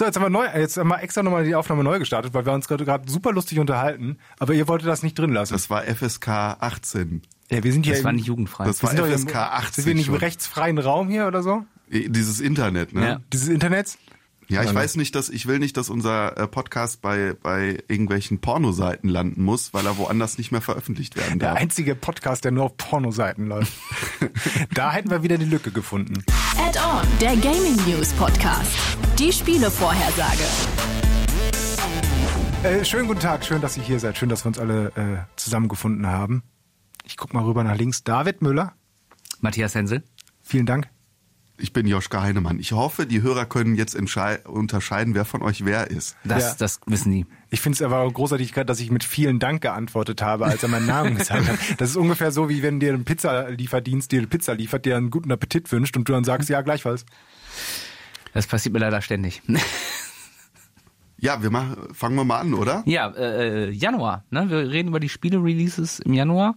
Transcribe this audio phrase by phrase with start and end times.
[0.00, 2.46] So, jetzt haben wir neu, jetzt haben wir extra nochmal die Aufnahme neu gestartet, weil
[2.46, 4.16] wir uns gerade super lustig unterhalten.
[4.38, 5.52] Aber ihr wolltet das nicht drin lassen.
[5.52, 6.26] Das war FSK
[6.58, 7.20] 18.
[7.50, 7.96] Ja, wir sind hier.
[7.96, 8.64] Das war im- nicht jugendfrei.
[8.64, 10.20] Das war wir sind doch FSK im- 18 Sind wir nicht im schon.
[10.20, 11.66] rechtsfreien Raum hier oder so?
[11.90, 13.04] Dieses Internet, ne?
[13.06, 13.20] Ja.
[13.30, 13.98] Dieses Internets?
[14.50, 17.78] Ja, ich Ja, weiß nicht, dass ich will nicht, dass unser äh, Podcast bei bei
[17.88, 21.58] irgendwelchen Pornoseiten landen muss, weil er woanders nicht mehr veröffentlicht werden Der darf.
[21.60, 23.72] einzige Podcast, der nur auf Pornoseiten läuft.
[24.74, 26.24] da hätten wir wieder die Lücke gefunden.
[26.58, 28.72] Add-on, der Gaming News Podcast.
[29.18, 30.44] Die Spielevorhersage.
[32.62, 34.18] Äh, schönen guten Tag, schön, dass ihr hier seid.
[34.18, 36.42] Schön, dass wir uns alle äh, zusammengefunden haben.
[37.04, 38.04] Ich guck mal rüber nach links.
[38.04, 38.74] David Müller,
[39.40, 40.02] Matthias Hensel.
[40.42, 40.88] vielen Dank.
[41.60, 42.58] Ich bin Joschka Heinemann.
[42.58, 46.16] Ich hoffe, die Hörer können jetzt unterscheiden, wer von euch wer ist.
[46.24, 46.54] Das, Ja.
[46.58, 47.26] das wissen die.
[47.50, 50.68] Ich finde es aber großartig, gerade, dass ich mit vielen Dank geantwortet habe, als er
[50.68, 51.58] meinen Namen gesagt hat.
[51.78, 55.10] Das ist ungefähr so, wie wenn dir ein Pizzalieferdienst dir eine Pizza liefert, dir einen
[55.10, 57.04] guten Appetit wünscht und du dann sagst, ja, gleichfalls.
[58.32, 59.42] Das passiert mir leider ständig.
[61.22, 62.82] Ja, wir machen, fangen wir mal an, oder?
[62.86, 64.24] ja, äh, äh, Januar.
[64.30, 64.48] Ne?
[64.48, 66.54] Wir reden über die Spiele-Releases im Januar.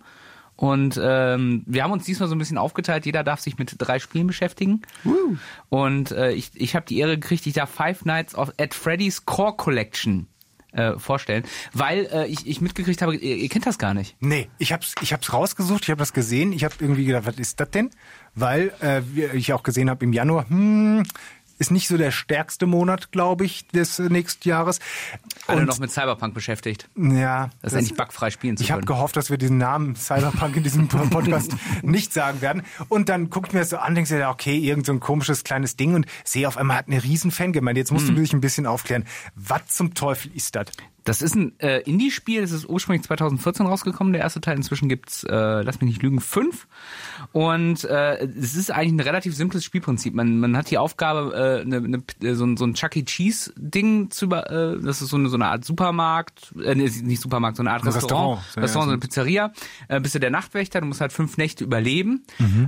[0.55, 3.05] Und ähm, wir haben uns diesmal so ein bisschen aufgeteilt.
[3.05, 4.81] Jeder darf sich mit drei Spielen beschäftigen.
[5.69, 9.25] Und äh, ich, ich habe die Ehre gekriegt, ich darf Five Nights of, at Freddy's
[9.25, 10.27] Core Collection
[10.73, 14.15] äh, vorstellen, weil äh, ich, ich mitgekriegt habe, ihr, ihr kennt das gar nicht.
[14.19, 17.37] Nee, ich hab's, ich hab's rausgesucht, ich habe das gesehen, ich habe irgendwie gedacht, was
[17.37, 17.91] ist das denn?
[18.35, 19.01] Weil äh,
[19.35, 21.03] ich auch gesehen habe im Januar, hm,
[21.67, 24.79] ist nicht so der stärkste Monat, glaube ich, des äh, nächsten Jahres.
[25.47, 26.89] Alle Und- noch mit Cyberpunk beschäftigt.
[26.95, 28.87] Ja, Das, endlich bugfrei spielen zu Ich habe können.
[28.97, 32.63] gehofft, dass wir diesen Namen Cyberpunk in diesem Podcast nicht sagen werden.
[32.89, 35.75] Und dann guckt mir das so an, denkst du, okay, irgend so ein komisches kleines
[35.75, 37.79] Ding und sehe auf einmal hat eine riesen Fangemeinde.
[37.81, 39.05] Jetzt musst du mich ein bisschen aufklären.
[39.35, 40.67] Was zum Teufel ist das?
[41.05, 44.55] Das ist ein äh, Indie-Spiel, das ist ursprünglich 2014 rausgekommen, der erste Teil.
[44.55, 46.67] Inzwischen gibt's, äh, lass mich nicht lügen, fünf.
[47.31, 50.13] Und äh, es ist eigentlich ein relativ simples Spielprinzip.
[50.13, 53.03] Man, man hat die Aufgabe, äh, ne, ne, so, ein- so ein Chuck E.
[53.03, 57.57] Cheese-Ding zu über, äh, das ist so eine, so eine Art Supermarkt, äh, nicht Supermarkt,
[57.57, 59.51] so eine Art Ein Restaurant, Restaurant, Restaurant, so eine Pizzeria.
[59.87, 62.23] Äh, bist du der Nachtwächter, du musst halt fünf Nächte überleben,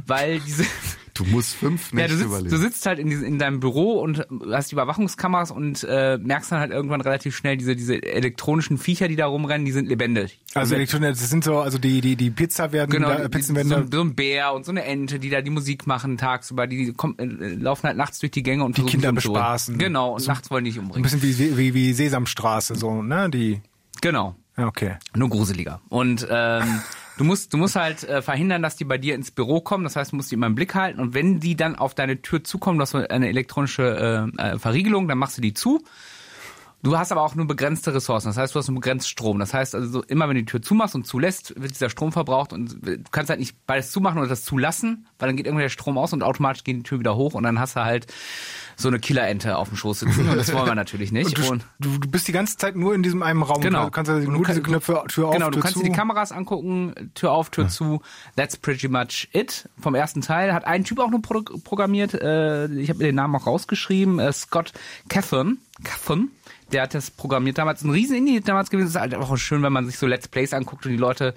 [0.08, 0.66] weil diese
[1.16, 2.50] Du musst fünf ja, Nächte du sitzt, überleben.
[2.52, 6.52] du sitzt halt in, diesem- in deinem Büro und hast die Überwachungskameras und äh, merkst
[6.52, 10.40] dann halt irgendwann relativ schnell, diese, diese elektronischen Viecher, die da rumrennen, die sind lebendig.
[10.54, 13.70] Also Elektronik, das sind so, also die, die, die Pizza werden, Genau, da, Pizzen so,
[13.70, 16.86] werden so ein Bär und so eine Ente, die da die Musik machen tagsüber, die,
[16.88, 19.78] die kommen, äh, laufen halt nachts durch die Gänge und Die versuchen, Kinder bespaßen.
[19.78, 21.04] Genau, und nachts wollen die ein umbringen.
[21.04, 23.30] bisschen wie, wie, wie Sesamstraße, so, ne?
[23.30, 23.62] Die,
[24.02, 24.36] Genau.
[24.58, 24.96] ja, okay.
[25.16, 25.80] Nur gruseliger.
[25.88, 26.64] Und ähm,
[27.18, 29.84] du musst, du musst halt äh, verhindern, dass die bei dir ins Büro kommen.
[29.84, 31.00] Das heißt, du musst die immer im Blick halten.
[31.00, 35.08] Und wenn die dann auf deine Tür zukommen, du hast eine elektronische äh, äh, Verriegelung,
[35.08, 35.84] dann machst du die zu.
[36.84, 38.28] Du hast aber auch nur begrenzte Ressourcen.
[38.28, 39.40] Das heißt, du hast nur begrenzt Strom.
[39.40, 42.12] Das heißt also, so, immer wenn du die Tür zumachst und zulässt, wird dieser Strom
[42.12, 45.64] verbraucht und du kannst halt nicht beides zumachen oder das zulassen, weil dann geht irgendwann
[45.64, 48.06] der Strom aus und automatisch geht die Tür wieder hoch und dann hast du halt
[48.78, 51.38] so eine Killerente auf dem Schoß sitzen und das wollen wir natürlich nicht.
[51.40, 53.62] Und Und du, du, du bist die ganze Zeit nur in diesem einen Raum.
[53.62, 53.86] Genau.
[53.86, 55.78] Du kannst also Und nur du diese kann- Knöpfe, Tür auf, Genau, du Tür kannst
[55.78, 55.84] zu.
[55.84, 58.02] dir die Kameras angucken, Tür auf, Tür zu.
[58.36, 59.70] That's pretty much it.
[59.80, 62.14] Vom ersten Teil hat ein Typ auch nur pro programmiert.
[62.14, 64.20] Äh, ich habe mir den Namen auch rausgeschrieben.
[64.20, 64.74] Äh, Scott
[65.10, 65.58] Cathon.
[65.84, 66.30] Cathon.
[66.72, 67.84] Der hat das programmiert damals.
[67.84, 68.88] Ein riesen Indie damals gewesen.
[68.88, 71.36] Es ist halt auch schön, wenn man sich so Let's Plays anguckt und die Leute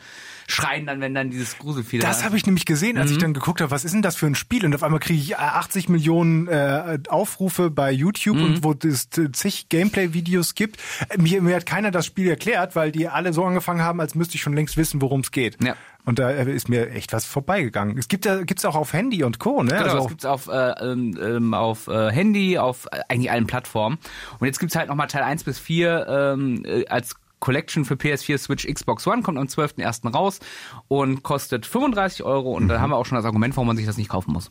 [0.50, 3.16] schreien dann, wenn dann dieses Gruselvieh Das da- habe ich nämlich gesehen, als Mhm.
[3.16, 4.64] ich dann geguckt habe, was ist denn das für ein Spiel?
[4.64, 8.44] Und auf einmal kriege ich äh, 80 Millionen äh, Aufrufe bei YouTube Mhm.
[8.44, 10.78] und wo es äh, zig Gameplay-Videos gibt.
[11.10, 14.14] Äh, Mir, mir hat keiner das Spiel erklärt, weil die alle so angefangen haben, als
[14.14, 15.62] müsste ich schon längst wissen, worum es geht.
[15.62, 15.76] Ja.
[16.06, 17.98] Und da äh, ist mir echt was vorbeigegangen.
[17.98, 19.62] Es gibt ja gibt's auch auf Handy und Co.
[19.62, 19.72] Ne?
[19.72, 23.46] Genau, also auch, gibt's auf, äh, ähm, ähm, auf äh, Handy, auf äh, eigentlich allen
[23.46, 23.98] Plattformen.
[24.38, 28.38] Und jetzt gibt's halt nochmal Teil 1 bis 4 ähm, äh, als Collection für PS4,
[28.38, 30.12] Switch, Xbox One, kommt am 12.01.
[30.12, 30.40] raus
[30.88, 32.52] und kostet 35 Euro.
[32.54, 32.68] Und Mhm.
[32.68, 34.50] da haben wir auch schon das Argument, warum man sich das nicht kaufen muss.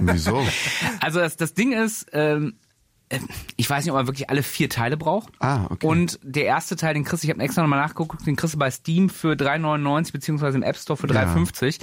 [0.00, 0.44] Wieso?
[1.00, 2.65] Also das, das Ding ist, ähm, äh,
[3.56, 5.32] ich weiß nicht, ob man wirklich alle vier Teile braucht.
[5.38, 5.86] Ah, okay.
[5.86, 8.58] Und der erste Teil, den kriegst du, ich habe extra nochmal nachgeguckt, den kriegst du
[8.58, 11.78] bei Steam für 3,99 beziehungsweise im App Store für 3,50.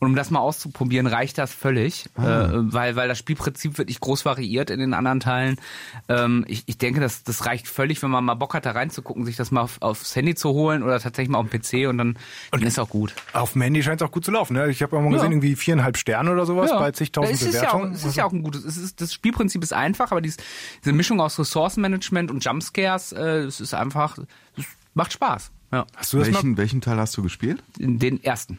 [0.00, 2.46] Und um das mal auszuprobieren, reicht das völlig, Ah.
[2.46, 5.60] äh, weil, weil das Spielprinzip wird nicht groß variiert in den anderen Teilen.
[6.08, 9.24] Ähm, ich, ich denke, das, das reicht völlig, wenn man mal Bock hat, da reinzugucken,
[9.24, 11.98] sich das mal auf, aufs Handy zu holen oder tatsächlich mal auf dem PC und
[11.98, 12.18] dann,
[12.50, 13.14] dann ist auch gut.
[13.32, 14.54] auf dem Handy scheint es auch gut zu laufen.
[14.54, 14.68] Ne?
[14.70, 15.30] Ich habe auch mal gesehen, Ja.
[15.32, 17.92] irgendwie viereinhalb Sterne oder sowas bei zigtausend es ist ja auch, Bewertungen.
[17.94, 20.36] es ist ja auch ein gutes, es ist, das Spielprinzip ist einfach, aber dies,
[20.82, 24.18] diese Mischung aus Ressourcenmanagement und Jumpscares, äh, es ist einfach,
[24.56, 24.64] es
[24.94, 25.50] macht Spaß.
[25.72, 25.86] Ja.
[25.96, 26.34] Hast du das mal?
[26.34, 27.62] welchen, welchen Teil hast du gespielt?
[27.76, 28.58] Den ersten.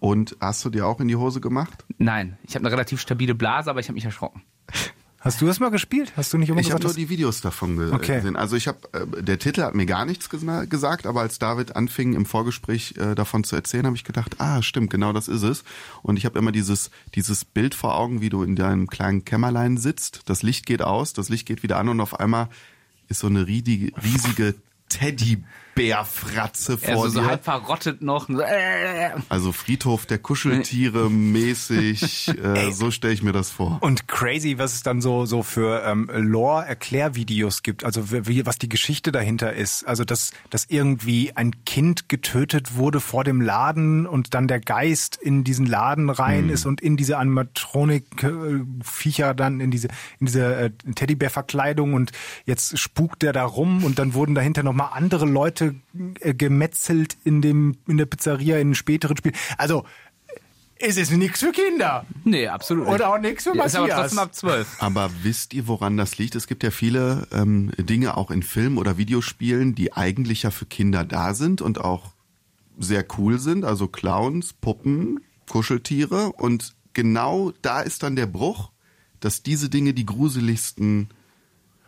[0.00, 1.84] Und hast du dir auch in die Hose gemacht?
[1.96, 4.42] Nein, ich habe eine relativ stabile Blase, aber ich habe mich erschrocken.
[5.24, 6.12] Hast du das mal gespielt?
[6.16, 8.16] Hast du nicht immer Ich habe nur die Videos davon ge Okay.
[8.16, 8.36] gesehen.
[8.36, 11.74] Also ich habe, äh, der Titel hat mir gar nichts gesa- gesagt, aber als David
[11.76, 15.42] anfing im Vorgespräch äh, davon zu erzählen, habe ich gedacht, ah, stimmt, genau das ist
[15.42, 15.64] es.
[16.02, 19.78] Und ich habe immer dieses dieses Bild vor Augen, wie du in deinem kleinen Kämmerlein
[19.78, 20.20] sitzt.
[20.26, 22.48] Das Licht geht aus, das Licht geht wieder an und auf einmal
[23.08, 24.54] ist so eine riesige, riesige
[25.74, 27.26] Teddybärfratze vor Also so dir.
[27.26, 28.28] halb verrottet noch.
[28.28, 33.78] Äh, Also Friedhof der Kuscheltiere mäßig, äh, so stelle ich mir das vor.
[33.80, 38.68] Und crazy, was es dann so so für ähm, Lore-Erklärvideos gibt, also wie, was die
[38.68, 39.84] Geschichte dahinter ist.
[39.84, 45.16] Also dass, dass irgendwie ein Kind getötet wurde vor dem Laden und dann der Geist
[45.20, 49.88] in diesen Laden rein ist und in diese Animatronik-Viecher dann in diese
[50.20, 52.12] in diese äh, Teddybär-Verkleidung und
[52.46, 55.63] jetzt spukt der da rum und dann wurden dahinter nochmal andere Leute
[56.20, 59.36] äh, gemetzelt in dem in der Pizzeria in späteren Spielen.
[59.58, 59.84] Also
[60.76, 62.04] es ist nichts für Kinder.
[62.24, 62.88] nee, absolut.
[62.88, 64.82] Oder auch nichts für Ja, Ist aber trotzdem ab 12.
[64.82, 66.34] Aber wisst ihr, woran das liegt?
[66.34, 70.66] Es gibt ja viele ähm, Dinge auch in Filmen oder Videospielen, die eigentlich ja für
[70.66, 72.12] Kinder da sind und auch
[72.78, 73.64] sehr cool sind.
[73.64, 76.32] Also Clowns, Puppen, Kuscheltiere.
[76.32, 78.70] Und genau da ist dann der Bruch,
[79.20, 81.08] dass diese Dinge die gruseligsten,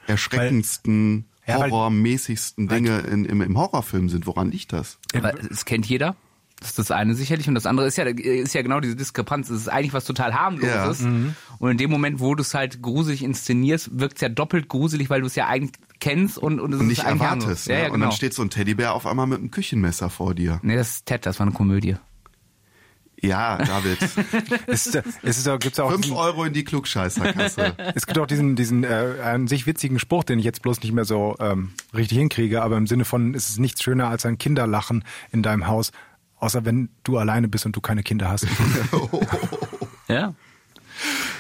[0.07, 4.27] erschreckendsten, Ja, horrormäßigsten Dinge in, im, im Horrorfilm sind.
[4.27, 4.99] Woran liegt das?
[5.15, 6.17] Aber es kennt jeder.
[6.59, 7.49] Das ist das eine sicherlich.
[7.49, 9.51] Und das andere ist ja, ist ja genau diese Diskrepanz.
[9.51, 11.03] Es ist eigentlich was total harmloses.
[11.03, 11.11] Ja.
[11.59, 15.11] Und in dem Moment, wo du es halt gruselig inszenierst, wirkt es ja doppelt gruselig,
[15.11, 17.69] weil du es ja eigentlich kennst und, und es Und ist nicht erwartest.
[17.69, 17.75] Ne?
[17.75, 18.07] Ja, ja, Und genau.
[18.07, 20.59] dann steht so ein Teddybär auf einmal mit einem Küchenmesser vor dir.
[20.63, 21.97] nee, das ist Ted, das war eine Komödie.
[23.23, 23.99] Ja, David.
[24.67, 27.75] Es, ist, es ist, gibt's auch Fünf diesen, Euro in die Klugscheißerkasse.
[27.95, 30.93] es gibt auch diesen, diesen äh, an sich witzigen Spruch, den ich jetzt bloß nicht
[30.93, 34.39] mehr so ähm, richtig hinkriege, aber im Sinne von, es ist nichts schöner als ein
[34.39, 35.93] Kinderlachen in deinem Haus,
[36.39, 38.47] außer wenn du alleine bist und du keine Kinder hast.
[40.09, 40.35] Ja.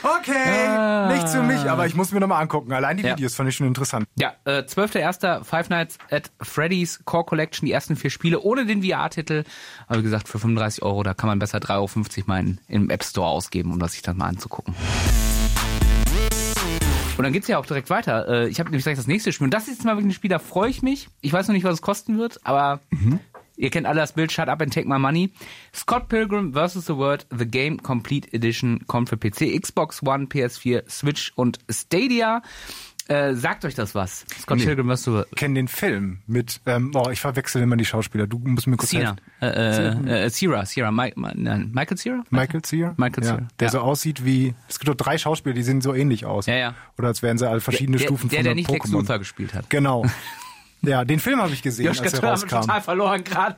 [0.03, 2.73] Okay, nichts für mich, aber ich muss mir nochmal angucken.
[2.73, 3.17] Allein die Ja.
[3.17, 4.07] Videos fand ich schon interessant.
[4.17, 5.45] Ja, äh, 12.01.
[5.45, 9.45] Five Nights at Freddy's Core Collection, die ersten vier Spiele ohne den VR-Titel.
[9.89, 12.91] Aber wie gesagt, für 35 Euro, da kann man besser 3,50 Euro mal in, im
[12.91, 14.75] App Store ausgeben, um das sich dann mal anzugucken.
[17.19, 18.29] Und dann geht's ja auch direkt weiter.
[18.29, 19.47] Äh, Ich habe nämlich gleich das nächste Spiel.
[19.47, 21.09] Und das ist jetzt mal wirklich ein Spiel, da freue ich mich.
[21.23, 22.81] Ich weiß noch nicht, was es kosten wird, aber
[23.57, 25.33] ihr kennt alle das Bild, Shut Up and Take My Money.
[25.75, 26.87] Scott Pilgrim vs.
[26.87, 32.43] The World, The Game Complete Edition, kommt für PC, Xbox One, PS4, Switch und Stadia.
[33.09, 34.27] Äh, sagt euch das was?
[34.41, 35.05] Scott Pilgrim vs.
[35.05, 35.29] The World.
[35.31, 38.27] Ich kenne den Film mit, ähm, oh, ich verwechsel immer die Schauspieler.
[38.27, 39.15] Du musst mir kurz Cena.
[39.39, 40.09] helfen.
[40.09, 42.25] Äh, äh, Cera, Mi Mi- nein, Michael Cera?
[42.31, 42.95] Michael Cera?
[42.97, 43.49] Michael ja, Cera.
[43.61, 43.71] Der Ja.
[43.71, 46.47] so aussieht wie, es gibt doch drei Schauspieler, die sehen so ähnlich aus.
[46.47, 46.75] Ja, ja.
[46.99, 48.93] Oder als wären sie alle verschiedene der, Stufen der, von der einem nicht Lex Pokémon.
[48.93, 49.71] Luthor gespielt hat.
[49.71, 50.05] Genau.
[50.83, 52.61] Ja, den Film habe ich gesehen, Joschka als er Tör haben wir rauskam.
[52.67, 53.57] total verloren gerade.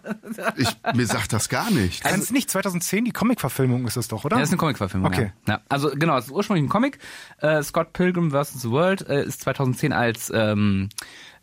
[0.56, 2.02] Ich, mir sagt das gar nicht.
[2.02, 4.36] Kann es nicht 2010 die Comic-Verfilmung ist das doch, oder?
[4.36, 5.08] Ja, das ist eine Comic-Verfilmung.
[5.12, 5.32] Okay.
[5.46, 5.54] Ja.
[5.54, 5.60] ja.
[5.68, 6.98] Also genau, es ist ursprünglich ein Comic.
[7.40, 8.62] Äh, Scott Pilgrim vs.
[8.62, 10.88] The World äh, ist 2010 als ähm,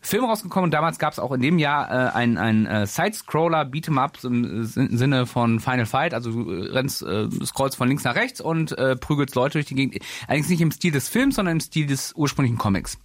[0.01, 3.63] Film rausgekommen und damals gab es auch in dem Jahr äh, ein, ein äh, Side-Scroller
[3.63, 6.13] Beat'em Up im Sin- Sinne von Final Fight.
[6.13, 9.65] Also du äh, rennst, äh, scrollst von links nach rechts und äh, prügelst Leute durch
[9.65, 9.97] die Gegend.
[10.27, 12.97] Allerdings nicht im Stil des Films, sondern im Stil des ursprünglichen Comics.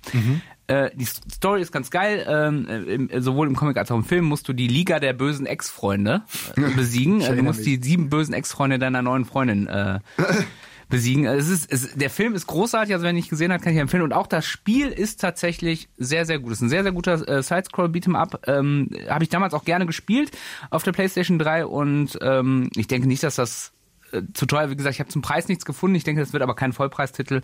[0.70, 2.24] Äh, die Story ist ganz geil.
[2.28, 5.12] Ähm, äh, im, sowohl im Comic als auch im Film musst du die Liga der
[5.12, 6.22] bösen Ex-Freunde
[6.56, 7.20] äh, besiegen.
[7.22, 9.98] Äh, du musst die sieben bösen Ex-Freunde deiner neuen Freundin äh,
[10.88, 11.26] besiegen.
[11.26, 13.80] Es ist, es, der Film ist großartig, also wer ihn nicht gesehen hat, kann ich
[13.80, 14.04] empfehlen.
[14.04, 16.52] Und auch das Spiel ist tatsächlich sehr, sehr gut.
[16.52, 18.40] Es ist ein sehr, sehr guter äh, Sidescroll Beat'em Up.
[18.46, 20.30] Ähm, Habe ich damals auch gerne gespielt
[20.70, 23.72] auf der PlayStation 3 und ähm, ich denke nicht, dass das
[24.12, 25.94] äh, zu teuer, wie gesagt, ich habe zum Preis nichts gefunden.
[25.96, 27.42] Ich denke, das wird aber kein Vollpreistitel.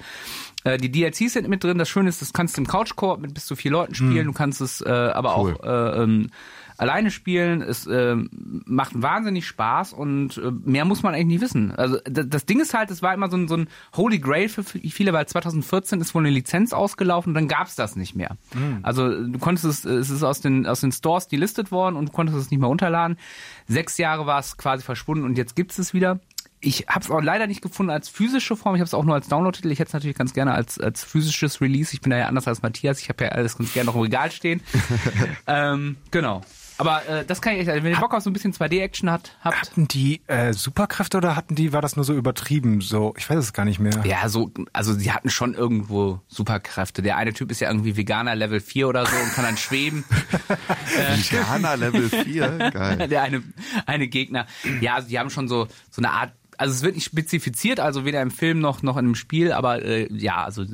[0.65, 1.79] Äh, die DLCs sind mit drin.
[1.79, 4.27] Das Schöne ist, das kannst du im Couch-Koop mit bis zu vier Leuten spielen.
[4.27, 5.55] Du kannst es äh, aber Cool.
[5.55, 6.31] auch äh, ähm,
[6.79, 7.63] alleine spielen.
[7.63, 8.17] Es äh,
[8.67, 11.73] macht wahnsinnig Spaß und äh, mehr muss man eigentlich nicht wissen.
[11.73, 14.63] Also das, Ding ist halt, es war immer so ein, so ein Holy Grail für
[14.63, 18.37] viele, weil 2014 ist wohl eine Lizenz ausgelaufen und dann gab's das nicht mehr.
[18.83, 22.13] Also du konntest es, es ist aus den aus den Stores delistet worden und du
[22.13, 23.17] konntest es nicht mehr runterladen.
[23.67, 26.21] Sechs Jahre war es quasi verschwunden und jetzt gibt's es wieder.
[26.61, 28.75] Ich habe es auch leider nicht gefunden als physische Form.
[28.75, 29.71] Ich habe es auch nur als Download-Titel.
[29.71, 31.93] Ich hätte es natürlich ganz gerne als, als physisches Release.
[31.93, 33.01] Ich bin da ja anders als Matthias.
[33.01, 34.63] Ich habe ja alles ganz gerne noch im Regal stehen.
[35.47, 36.43] ähm, genau.
[36.79, 39.11] Aber äh, das kann ich echt, also wenn ihr Bock auf so ein bisschen 2D-Action
[39.11, 39.57] hat, habt.
[39.57, 42.81] Hatten die äh, Superkräfte oder hatten die, war das nur so übertrieben?
[42.81, 44.05] So, ich weiß es gar nicht mehr.
[44.05, 47.01] Ja, so, also sie hatten schon irgendwo Superkräfte.
[47.03, 50.05] Der eine Typ ist ja irgendwie Veganer Level 4 oder so und kann dann schweben.
[51.31, 53.09] Veganer Level 4, geil.
[53.09, 53.43] Der eine,
[53.87, 54.47] eine Gegner.
[54.81, 58.05] Ja, also die haben schon so, so eine Art, also es wird nicht spezifiziert, also
[58.05, 60.65] weder im Film noch, noch in dem Spiel, aber äh, ja, also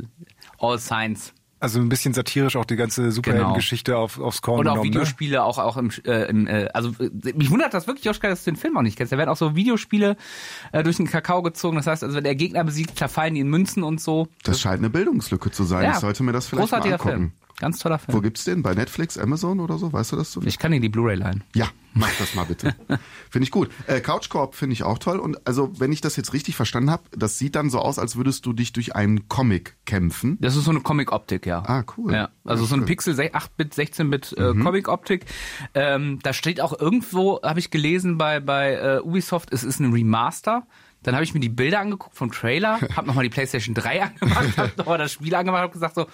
[0.59, 4.73] all signs Also ein bisschen satirisch auch die ganze Superheldengeschichte auf, aufs Korn Und auch
[4.73, 4.95] genommen, ne?
[4.95, 8.45] Videospiele, auch auch im, äh, im äh, also äh, mich wundert das wirklich, Joschka, dass
[8.45, 9.13] du den Film auch nicht kennst.
[9.13, 10.17] Da werden auch so Videospiele
[10.73, 11.77] äh, durch den Kakao gezogen.
[11.77, 14.29] Das heißt, also wenn der Gegner besiegt, zerfallen die in Münzen und so.
[14.43, 15.85] Das scheint eine Bildungslücke zu sein.
[15.85, 17.17] Ja, ich sollte mir das vielleicht mal großartiger angucken.
[17.17, 17.33] Film.
[17.63, 18.17] Ganz toller Film.
[18.19, 18.63] Wo gibt's den?
[18.63, 19.93] Bei Netflix, Amazon oder so?
[19.93, 20.55] Weißt du das zufällig?
[20.55, 21.45] Ich kann dir die Blu-ray leihen.
[21.55, 22.75] Ja, mach das mal bitte.
[23.31, 23.71] finde ich gut.
[23.87, 25.21] Äh, Couch Corp finde ich auch toll.
[25.21, 28.17] Und also, wenn ich das jetzt richtig verstanden habe, das sieht dann so aus, als
[28.17, 30.39] würdest du dich durch einen Comic kämpfen.
[30.41, 31.63] Das ist so eine Comic-Optik, ja.
[31.65, 32.13] Ah, cool.
[32.13, 32.85] Ja, also Ja, so eine.
[32.85, 35.25] Pixel 8-Bit, 16-Bit äh, Comic-Optik.
[35.75, 39.93] Ähm, da steht auch irgendwo, habe ich gelesen bei bei äh, Ubisoft, es ist ein
[39.93, 40.67] Remaster.
[41.05, 44.57] Dann habe ich mir die Bilder angeguckt vom Trailer, habe nochmal die PlayStation 3 angemacht,
[44.57, 46.07] habe nochmal das Spiel angemacht und gesagt so,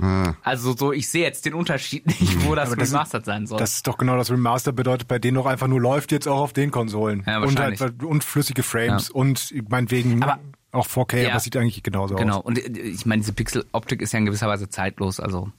[0.00, 0.34] Ah.
[0.42, 3.46] also so, ich sehe jetzt den Unterschied nicht, wo das Aber das ist- remastered sein
[3.46, 3.58] soll.
[3.58, 6.40] Das ist doch genau das Remaster bedeutet bei denen doch einfach nur läuft jetzt auch
[6.40, 7.22] auf den Konsolen.
[7.26, 7.80] Ja, und, wahrscheinlich.
[7.80, 9.14] halt, und flüssige Frames Ja.
[9.14, 10.38] und meinetwegen Aber-
[10.72, 11.30] auch 4K, Ja.
[11.30, 12.38] aber sieht eigentlich genauso genau.
[12.38, 12.44] aus.
[12.44, 15.50] Und äh, ich meine, diese Pixel-Optik ist ja in gewisser Weise zeitlos, also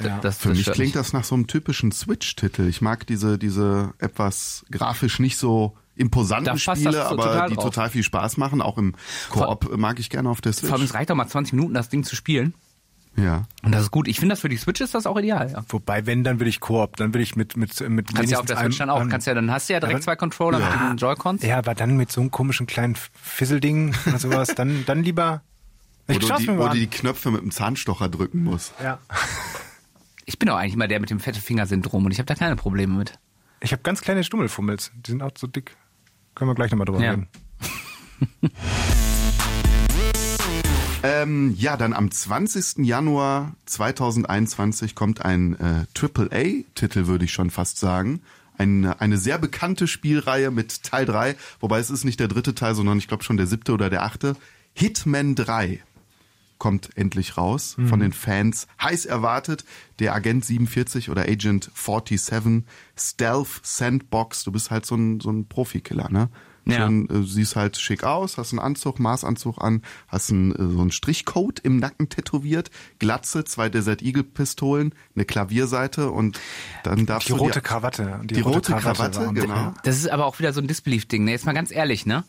[0.00, 0.18] Ja.
[0.22, 2.66] das, Für das mich klingt das nach so einem typischen Switch-Titel.
[2.68, 7.54] Ich mag diese, diese etwas grafisch nicht so imposanten das Spiele, so aber total die
[7.54, 7.64] drauf.
[7.66, 8.60] total viel Spaß machen.
[8.60, 8.94] Auch im
[9.30, 10.90] Koop mag ich gerne auf der Vor allem, Switch.
[10.90, 12.54] es reicht doch mal 20 Minuten, das Ding zu spielen.
[13.16, 13.44] Ja.
[13.62, 14.08] Und das ist gut.
[14.08, 15.62] Ich finde, das für die Switch ist das auch ideal, ja.
[15.68, 18.46] Wobei, wenn, dann will ich Koop, dann will ich mit mit mit Kannst ja auf
[18.46, 20.70] der Switch dann auch, kannst ja, dann hast du ja direkt aber- zwei Controller Ja.
[20.70, 21.42] mit den Joy-Cons.
[21.44, 25.42] Ja, aber dann mit so einem komischen kleinen Fisselding oder sowas, dann dann lieber.
[26.06, 26.86] Wo Ich du, schaff's die, mir wo mal du die.
[26.88, 28.74] Knöpfe mit dem Zahnstocher drücken musst.
[28.82, 28.98] Ja.
[30.26, 32.56] Ich bin auch eigentlich immer der mit dem fette Finger-Syndrom und ich habe da keine
[32.56, 33.18] Probleme mit.
[33.60, 35.76] Ich habe ganz kleine Stummelfummels, die sind auch so dick.
[36.34, 37.10] Können wir gleich nochmal drüber Ja.
[37.12, 37.28] reden.
[41.04, 42.78] Ähm, ja, dann am 20.
[42.78, 48.22] Januar 2021 kommt ein äh, AAA-Titel, würde ich schon fast sagen.
[48.56, 52.74] Eine, eine sehr bekannte Spielreihe mit Teil 3, wobei es ist nicht der dritte Teil,
[52.74, 54.34] sondern ich glaube schon der siebte oder der achte.
[54.72, 55.82] Hitman 3
[56.56, 59.66] kommt endlich raus, von den Fans heiß erwartet.
[59.98, 62.64] Der Agent 47 oder Agent 47
[62.98, 64.44] Stealth Sandbox.
[64.44, 66.30] Du bist halt so ein, so ein Profikiller, ne?
[66.66, 66.76] Ja.
[66.86, 70.80] Schön, äh, siehst halt schick aus, hast einen Anzug, Maßanzug an, hast einen, äh, so
[70.80, 76.40] einen Strichcode im Nacken tätowiert, Glatze, zwei Desert Eagle Pistolen, eine Klavierseite und
[76.82, 78.20] dann darfst Die du rote dir- Krawatte.
[78.24, 79.74] Die rote Krawatte, war- genau.
[79.84, 81.24] Das ist aber auch wieder so ein Disbelief-Ding.
[81.24, 81.32] Ne?
[81.32, 82.24] Jetzt mal ganz ehrlich, ne?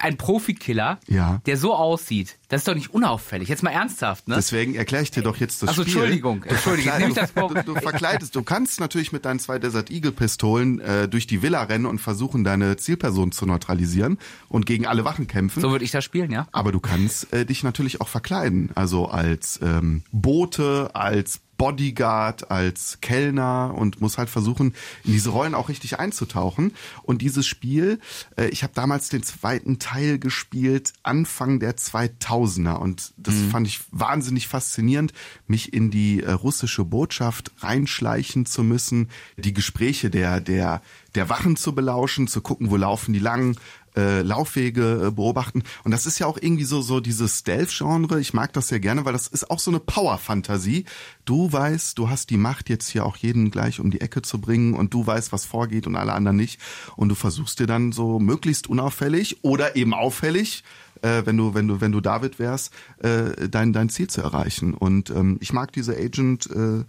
[0.00, 1.40] Ein Profikiller, Ja.
[1.46, 3.48] der so aussieht, das ist doch nicht unauffällig.
[3.48, 4.34] Jetzt mal ernsthaft, ne?
[4.36, 5.94] Deswegen erkläre ich dir doch jetzt das Also, Spiel.
[5.94, 8.36] Entschuldigung, Du Entschuldigung, ich das verkleidest- du, du verkleidest.
[8.36, 11.98] Du kannst natürlich mit deinen zwei Desert Eagle Pistolen äh, durch die Villa rennen und
[12.00, 15.60] versuchen, deine Zielperson zu neutralisieren und gegen alle Wachen kämpfen.
[15.60, 16.46] so würde ich das spielen, ja?
[16.52, 18.70] Aber du kannst äh, dich natürlich auch verkleiden.
[18.74, 25.54] Also als ähm, Bote, als Bodyguard, als Kellner und muss halt versuchen, in diese Rollen
[25.54, 26.74] auch richtig einzutauchen.
[27.04, 28.00] Und dieses Spiel,
[28.36, 32.78] äh, ich habe damals den zweiten Teil gespielt, Anfang der 2000er.
[32.78, 35.12] Und das fand ich wahnsinnig faszinierend,
[35.46, 40.82] mich in die äh, russische Botschaft reinschleichen zu müssen, die Gespräche der, der,
[41.14, 43.56] der Wachen zu belauschen, zu gucken, wo laufen die lang,
[43.96, 45.62] äh, Laufwege äh, beobachten.
[45.84, 48.20] Und das ist ja auch irgendwie so, so dieses Stealth-Genre.
[48.20, 50.84] Ich mag das sehr gerne, weil das ist auch so eine Power-Fantasie.
[51.24, 54.40] Du weißt, du hast die Macht, jetzt hier auch jeden gleich um die Ecke zu
[54.40, 56.60] bringen und du weißt, was vorgeht und alle anderen nicht.
[56.96, 60.64] Und du versuchst dir dann so möglichst unauffällig oder eben auffällig,
[61.02, 64.74] äh, wenn du, wenn du, wenn du David wärst, äh, dein, dein Ziel zu erreichen.
[64.74, 66.84] Und ähm, ich mag diese Agent äh,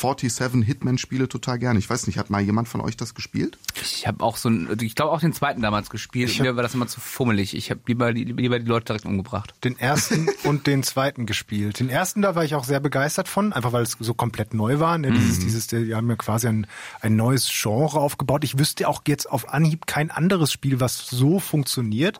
[0.00, 1.78] 47 Hitman-Spiele total gerne.
[1.78, 3.58] Ich weiß nicht, hat mal jemand von euch das gespielt?
[3.80, 6.38] Ich habe auch so ein, ich glaube auch den zweiten damals gespielt.
[6.38, 7.54] Mir war das immer zu fummelig.
[7.56, 9.54] Ich habe lieber, die- lieber die Leute direkt umgebracht.
[9.64, 11.80] Den ersten und den zweiten gespielt.
[11.80, 14.78] Den ersten, da war ich auch sehr begeistert von, einfach weil es so komplett neu
[14.80, 14.98] war.
[14.98, 15.10] Ne?
[15.10, 15.14] Mhm.
[15.14, 16.66] Dieses, dieses, die haben ja quasi ein,
[17.00, 18.44] ein neues Genre aufgebaut.
[18.44, 22.18] Ich wüsste auch jetzt auf Anhieb kein anderes Spiel, was so funktioniert.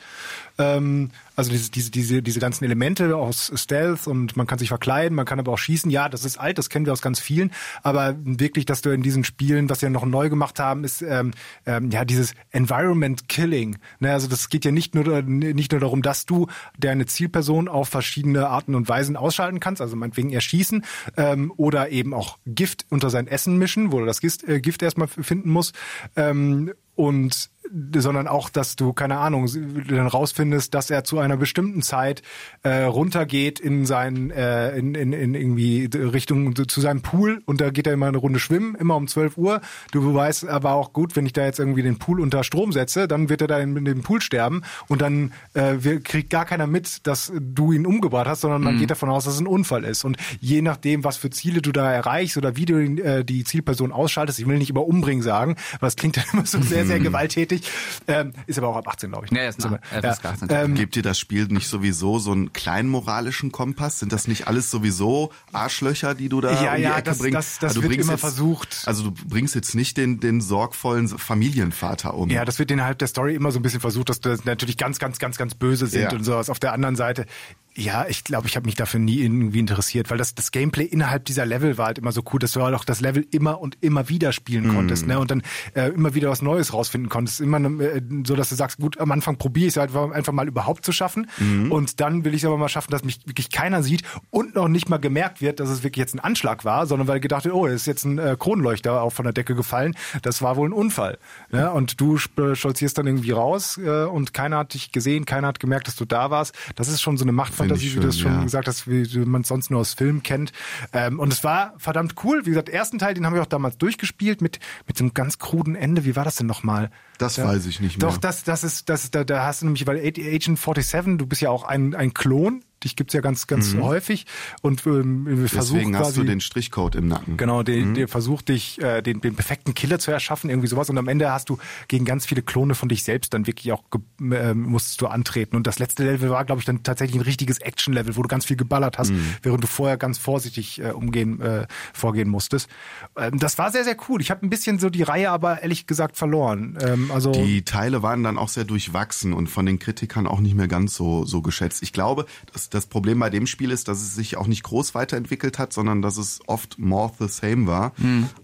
[0.59, 5.15] Ähm, also diese, diese, diese, diese ganzen Elemente aus Stealth und man kann sich verkleiden,
[5.15, 5.91] man kann aber auch schießen.
[5.91, 7.53] Ja, das ist alt, das kennen wir aus ganz vielen.
[7.83, 11.33] Aber wirklich, dass du in diesen Spielen, was ja noch neu gemacht haben, ist ähm,
[11.67, 13.77] ähm, ja dieses Environment Killing.
[14.01, 14.13] Ne?
[14.13, 16.47] Also das geht ja nicht nur nicht nur darum, dass du
[16.79, 20.85] deine Zielperson auf verschiedene Arten und Weisen ausschalten kannst, also meinetwegen erschießen
[21.17, 24.83] ähm, oder eben auch Gift unter sein Essen mischen, wo du das Gift, äh, Gift
[24.83, 25.75] erstmal finden musst.
[26.17, 27.51] Ähm, und
[27.95, 29.49] sondern auch, dass du, keine Ahnung,
[29.89, 32.23] dann rausfindest, dass er zu einer bestimmten Zeit
[32.63, 37.71] äh, runtergeht in sein, äh, in, in, in irgendwie Richtung zu seinem Pool und da
[37.71, 39.61] geht er immer eine Runde schwimmen, immer um 12 Uhr.
[39.93, 43.09] Du weißt aber auch gut, wenn ich da jetzt irgendwie den Pool unter Strom setze,
[43.09, 46.67] dann wird er da in, in dem Pool sterben und dann äh, kriegt gar keiner
[46.67, 49.85] mit, dass du ihn umgebracht hast, sondern man geht davon aus, dass es ein Unfall
[49.85, 50.05] ist.
[50.05, 53.93] Und je nachdem, was für Ziele du da erreichst oder wie du äh, die Zielperson
[53.93, 57.01] ausschaltest, ich will nicht über umbringen sagen, weil das klingt dann immer so sehr, sehr
[57.01, 57.73] gewalttätig, richtig.
[58.09, 59.33] Ähm, ist aber auch ab 18, glaube ich.
[59.33, 60.49] Ja, ist So, nach- äh, FSK 18.
[60.51, 63.99] ähm, Gibt dir das Spiel nicht sowieso so einen kleinen moralischen Kompass?
[63.99, 67.19] Sind das nicht alles sowieso Arschlöcher, die du da Ja, um die ja, Ecke das-
[67.19, 67.37] bringst?
[67.37, 68.83] das- das Also du wird bringst immer jetzt, versucht.
[68.87, 72.31] Also du bringst jetzt nicht den, den sorgvollen Familienvater um.
[72.31, 74.99] Ja, das wird innerhalb der Story immer so ein bisschen versucht, dass das natürlich ganz,
[74.99, 76.13] ganz, ganz, ganz böse sind Ja.
[76.13, 76.51] und sowas.
[76.51, 77.27] Auf der anderen Seite,
[77.77, 81.27] ja, ich glaube, ich habe mich dafür nie irgendwie interessiert, weil das, das Gameplay innerhalb
[81.27, 83.77] dieser Level war halt immer so cool, dass du halt auch das Level immer und
[83.83, 85.19] immer wieder spielen konntest, ne?
[85.19, 85.43] Und dann
[85.75, 87.41] äh, immer wieder was Neues rausfinden konntest.
[87.41, 90.49] Immer äh, so, dass du sagst, gut, am Anfang probiere ich es halt einfach mal
[90.49, 91.29] überhaupt zu schaffen.
[91.71, 94.69] Und dann will ich es aber mal schaffen, dass mich wirklich keiner sieht und noch
[94.69, 97.55] nicht mal gemerkt wird, dass es wirklich jetzt ein Anschlag war, sondern weil gedacht wird,
[97.55, 99.95] oh, es ist jetzt ein äh, Kronleuchter auch von der Decke gefallen.
[100.23, 101.19] Das war wohl ein Unfall.
[101.51, 101.71] Ne?
[101.71, 105.89] Und du stolzierst dann irgendwie raus äh, und keiner hat dich gesehen, keiner hat gemerkt,
[105.89, 106.55] dass du da warst.
[106.75, 107.33] Das ist schon so eine
[107.69, 108.43] Machtfantasie, Finde wie du schön, schon ja.
[108.45, 110.53] gesagt hast, wie man es sonst nur aus Filmen kennt.
[110.93, 112.47] Ähm, und es war verdammt cool.
[112.47, 115.39] Wie gesagt, ersten Teil, den haben wir auch damals durchgespielt mit mit so einem ganz
[115.39, 116.05] kruden Ende.
[116.05, 116.91] Wie war das denn nochmal?
[117.19, 118.09] Das weiß ich nicht mehr.
[118.09, 121.41] Doch, das, das ist, das, da, da hast du nämlich, weil Agent 47, du bist
[121.43, 124.27] ja auch ein, ein Klon, dich gibt's ja ganz, ganz häufig
[124.61, 125.79] und ähm, versucht Mhm.
[125.79, 126.05] Deswegen quasi.
[126.05, 127.39] hast du den Strichcode im Nacken.
[127.39, 127.95] Genau, der, Mhm.
[127.95, 130.91] der versucht dich, äh, den, den perfekten Killer zu erschaffen, irgendwie sowas.
[130.91, 131.57] Und am Ende hast du
[131.89, 133.83] gegen ganz viele Klone von dich selbst dann wirklich auch
[134.21, 135.57] ähm, musstest du antreten.
[135.57, 138.45] Und das letzte Level war, glaube ich, dann tatsächlich ein richtiges Action-Level, wo du ganz
[138.45, 139.25] viel geballert hast, Mhm.
[139.43, 142.69] während du vorher ganz vorsichtig äh, umgehen, äh, vorgehen musstest.
[143.17, 144.21] Ähm, das war sehr, sehr cool.
[144.21, 146.77] Ich habe ein bisschen so die Reihe aber ehrlich gesagt verloren.
[146.87, 150.55] Ähm, also Die Teile waren dann auch sehr durchwachsen und von den Kritikern auch nicht
[150.55, 151.83] mehr ganz so, so geschätzt.
[151.83, 154.95] Ich glaube, das, das Problem bei dem Spiel ist, dass es sich auch nicht groß
[154.95, 157.93] weiterentwickelt hat, sondern dass es oft more the same war.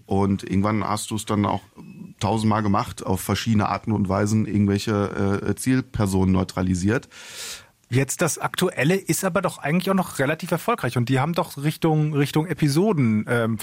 [0.05, 1.61] Und irgendwann hast du es dann auch
[2.19, 7.09] tausendmal gemacht, auf verschiedene Arten und Weisen irgendwelche äh, Zielpersonen neutralisiert.
[7.89, 11.57] Jetzt das aktuelle ist aber doch eigentlich auch noch relativ erfolgreich und die haben doch
[11.57, 13.57] Richtung Richtung Episoden ähm,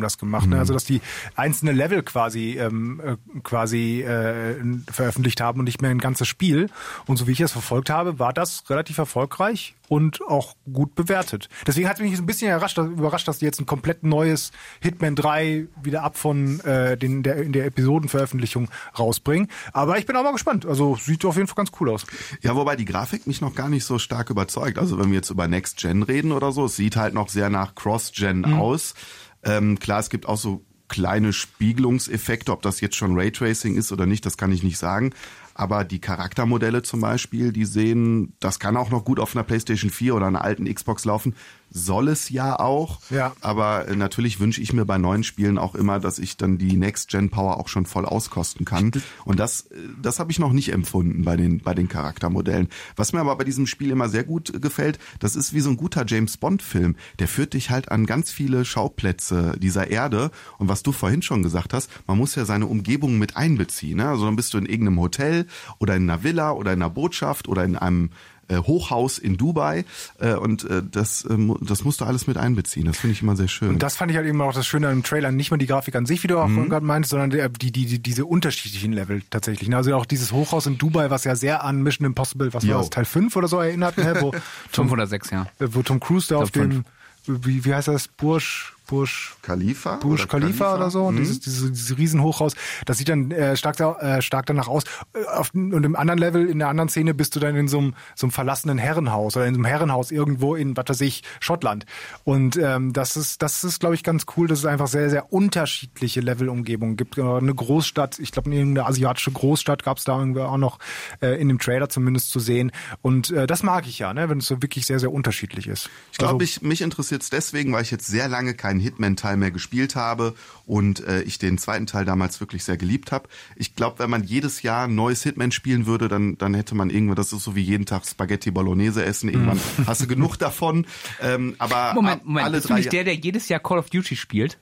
[0.00, 0.58] das gemacht, ne?
[0.58, 1.00] also dass die
[1.34, 4.56] einzelne Level quasi ähm, äh, quasi äh,
[4.90, 6.68] veröffentlicht haben und nicht mehr ein ganzes Spiel
[7.06, 11.48] und so wie ich es verfolgt habe, war das relativ erfolgreich und auch gut bewertet.
[11.66, 14.52] Deswegen hat mich so ein bisschen überrascht, dass, überrascht, dass die jetzt ein komplett neues
[14.80, 20.16] Hitman 3 wieder ab von äh, den der in der Episodenveröffentlichung rausbringen, aber ich bin
[20.16, 20.66] auch mal gespannt.
[20.66, 22.06] Also sieht auf jeden Fall ganz cool aus.
[22.42, 24.78] Ja, wobei die Grafik mich noch gar nicht so stark überzeugt.
[24.78, 27.50] Also wenn wir jetzt über Next Gen reden oder so, es sieht halt noch sehr
[27.50, 28.94] nach Cross-Gen aus.
[29.42, 34.06] Ähm, klar, es gibt auch so kleine Spiegelungseffekte, ob das jetzt schon Raytracing ist oder
[34.06, 35.12] nicht, das kann ich nicht sagen.
[35.52, 39.90] Aber die Charaktermodelle zum Beispiel, die sehen, das kann auch noch gut auf einer PlayStation
[39.90, 41.34] 4 oder einer alten Xbox laufen.
[41.72, 42.98] Soll es ja auch.
[43.10, 43.32] Ja.
[43.40, 46.76] Aber äh, natürlich wünsche ich mir bei neuen Spielen auch immer, dass ich dann die
[46.76, 48.90] Next-Gen-Power auch schon voll auskosten kann.
[49.24, 52.68] Und das, äh, das habe ich noch nicht empfunden bei den, bei den Charaktermodellen.
[52.96, 55.70] Was mir aber bei diesem Spiel immer sehr gut äh, gefällt, das ist wie so
[55.70, 56.96] ein guter James Bond-Film.
[57.20, 60.32] Der führt dich halt an ganz viele Schauplätze dieser Erde.
[60.58, 63.98] Und was du vorhin schon gesagt hast, man muss ja seine Umgebung mit einbeziehen.
[63.98, 64.08] Ne?
[64.08, 65.46] Also dann bist du in irgendeinem Hotel
[65.78, 68.10] oder in einer Villa oder in einer Botschaft oder in einem
[68.56, 69.84] Hochhaus in Dubai
[70.18, 72.86] äh, und äh, das, äh, das musst du alles mit einbeziehen.
[72.86, 73.68] Das finde ich immer sehr schön.
[73.70, 75.30] Und das fand ich halt eben auch das Schöne am Trailer.
[75.32, 76.68] Nicht mal die Grafik an sich, wie du auch Mhm.
[76.68, 79.68] gerade meinst, sondern der, die, die, die, diese unterschiedlichen Level tatsächlich.
[79.68, 79.76] ne?
[79.76, 82.74] Also auch dieses Hochhaus in Dubai, was ja sehr an Mission Impossible, was Jo.
[82.74, 84.16] war das, Teil 5 oder so erinnert, ne?
[84.20, 84.30] wo,
[84.72, 85.42] Tom, 5 oder 6, ja.
[85.58, 86.84] äh, wo Tom Cruise da auf dem,
[87.26, 89.96] wie, wie heißt das, Bursch, Bursch, Khalifa?
[89.96, 91.16] Burj oder Khalifa oder so, Mhm.
[91.18, 92.54] dieses, dieses, dieses Riesenhochhaus,
[92.86, 94.82] das sieht dann äh, stark, äh, stark danach aus.
[95.14, 97.78] Äh, Auf, und im anderen Level, in der anderen Szene bist du dann in so
[97.78, 101.22] einem, so einem verlassenen Herrenhaus oder in so einem Herrenhaus irgendwo in, was weiß ich,
[101.38, 101.86] Schottland.
[102.24, 105.32] Und ähm, das ist, das ist, glaube ich, ganz cool, dass es einfach sehr, sehr
[105.32, 107.16] unterschiedliche Levelumgebungen gibt.
[107.16, 110.78] Äh, Eine Großstadt, ich glaube, irgendeine asiatische Großstadt gab es da irgendwie auch noch
[111.22, 112.72] äh, in dem Trailer zumindest zu sehen.
[113.02, 115.88] Und äh, das mag ich ja, ne, wenn es so wirklich sehr, sehr unterschiedlich ist.
[116.10, 119.36] Ich glaube, Also- ich, mich interessiert es deswegen, weil ich jetzt sehr lange keinen Hitman-Teil
[119.36, 120.34] mehr gespielt habe
[120.66, 123.28] und äh, ich den zweiten Teil damals wirklich sehr geliebt habe.
[123.56, 126.90] Ich glaube, wenn man jedes Jahr ein neues Hitman spielen würde, dann, dann hätte man
[126.90, 130.86] irgendwann, das ist so wie jeden Tag Spaghetti Bolognese essen, irgendwann hast du genug davon.
[131.20, 134.16] Ähm, aber Moment, Moment, alle bist du nicht der, der jedes Jahr Call of Duty
[134.16, 134.58] spielt?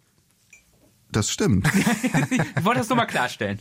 [1.10, 1.68] Das stimmt.
[2.58, 3.60] Ich wollte das nur mal klarstellen.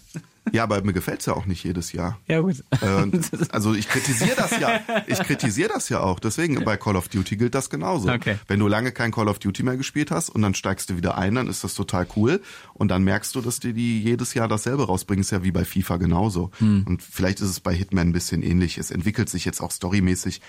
[0.51, 2.19] Ja, aber mir gefällt's ja auch nicht jedes Jahr.
[2.27, 2.63] Ja, gut.
[2.81, 3.07] Äh,
[3.51, 4.81] also ich kritisiere das ja.
[5.07, 6.19] Ich kritisiere das ja auch.
[6.19, 8.09] Deswegen bei Call of Duty gilt das genauso.
[8.11, 8.37] Okay.
[8.47, 11.17] Wenn du lange kein Call of Duty mehr gespielt hast und dann steigst du wieder
[11.17, 12.41] ein, dann ist das total cool.
[12.73, 15.21] Und dann merkst du, dass die, die jedes Jahr dasselbe rausbringen.
[15.21, 16.51] Ist ja wie bei FIFA genauso.
[16.59, 18.77] Und vielleicht ist es bei Hitman ein bisschen ähnlich.
[18.77, 20.41] Es entwickelt sich jetzt auch storymäßig.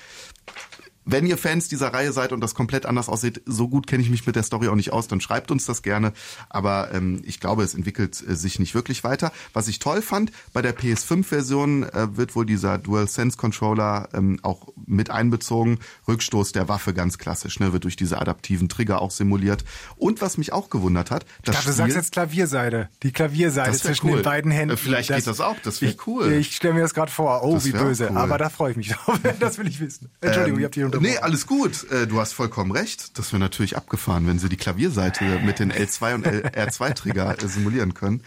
[1.11, 4.11] Wenn ihr Fans dieser Reihe seid und das komplett anders aussieht, so gut kenne ich
[4.11, 6.13] mich mit der Story auch nicht aus, dann schreibt uns das gerne.
[6.51, 9.33] Aber ähm, ich glaube, es entwickelt äh, sich nicht wirklich weiter.
[9.55, 15.11] Was ich toll fand, bei der PS5-Version äh, wird wohl dieser DualSense-Controller ähm, auch mit
[15.11, 15.79] einbezogen.
[16.07, 19.65] Rückstoß der Waffe ganz klassisch, ne, wird durch diese adaptiven Trigger auch simuliert.
[19.97, 22.91] Und was mich auch gewundert hat, das Ich dachte, du sagst jetzt Klavierseite.
[23.03, 24.17] Die Klavierseite Das zwischen cool.
[24.19, 24.75] den beiden Händen.
[24.75, 26.33] Äh, vielleicht geht das auch, das wär ich, cool.
[26.33, 27.43] Ich stelle mir das gerade vor.
[27.43, 28.09] Oh, Das wie böse.
[28.11, 28.17] cool.
[28.19, 29.19] Aber da freue ich mich drauf.
[29.41, 30.11] das will ich wissen.
[30.21, 30.98] Entschuldigung, ich habe unterbrochen.
[31.01, 31.91] Nee, alles gut.
[31.91, 33.19] Äh, Du hast vollkommen recht.
[33.19, 37.95] Das wäre natürlich abgefahren, wenn sie die Klavierseite mit den L2 und R2-Trigger äh, simulieren
[37.95, 38.23] können.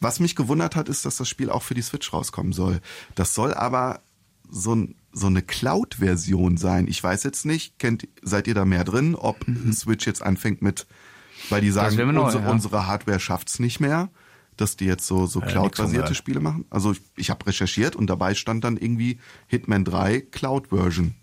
[0.00, 2.80] Was mich gewundert hat, ist, dass das Spiel auch für die Switch rauskommen soll.
[3.14, 4.00] Das soll aber
[4.50, 6.86] so, ein, so eine Cloud-Version sein.
[6.88, 10.86] Ich weiß jetzt nicht, kennt, seid ihr da mehr drin, ob Switch jetzt anfängt mit,
[11.50, 12.50] weil die sagen, neu, unsere, ja.
[12.50, 14.08] unsere Hardware schafft's nicht mehr,
[14.56, 16.64] dass die jetzt so, so nix Cloud-basierte von Spiele machen.
[16.70, 21.14] Also ich, ich habe recherchiert und dabei stand dann irgendwie Hitman 3 Cloud-Version.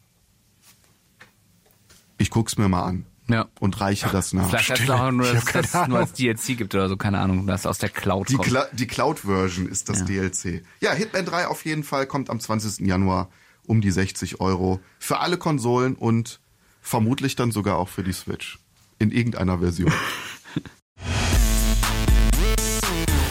[2.18, 3.48] Ich guck's mir mal an Ja.
[3.60, 4.50] und reiche das nach.
[4.50, 7.20] Vielleicht heißt es auch nur, dass dass es nur als DLC gibt oder so, keine
[7.20, 8.48] Ahnung, dass aus der Cloud Die, kommt.
[8.48, 10.64] Cla die Cloud-Version ist das DLC.
[10.80, 12.86] Ja, Hitman 3 auf jeden Fall kommt am 20.
[12.88, 13.30] Januar
[13.66, 16.40] um die 60 Euro für alle Konsolen und
[16.82, 18.60] vermutlich dann sogar auch für die Switch.
[19.00, 19.92] In irgendeiner Version.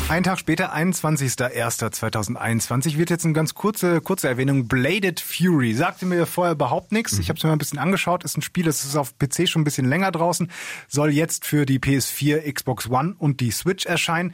[0.09, 4.69] Ein Tag später, 21.01.2021, wird jetzt eine ganz kurze, kurze Erwähnung.
[4.69, 5.75] Bladed Fury.
[5.75, 7.19] Sagte mir vorher überhaupt nichts.
[7.19, 8.23] Ich habe es mir mal ein bisschen angeschaut.
[8.23, 10.49] Ist ein Spiel, das ist auf PC schon ein bisschen länger draußen.
[10.87, 14.33] Soll jetzt für die PS4, Xbox One und die Switch erscheinen.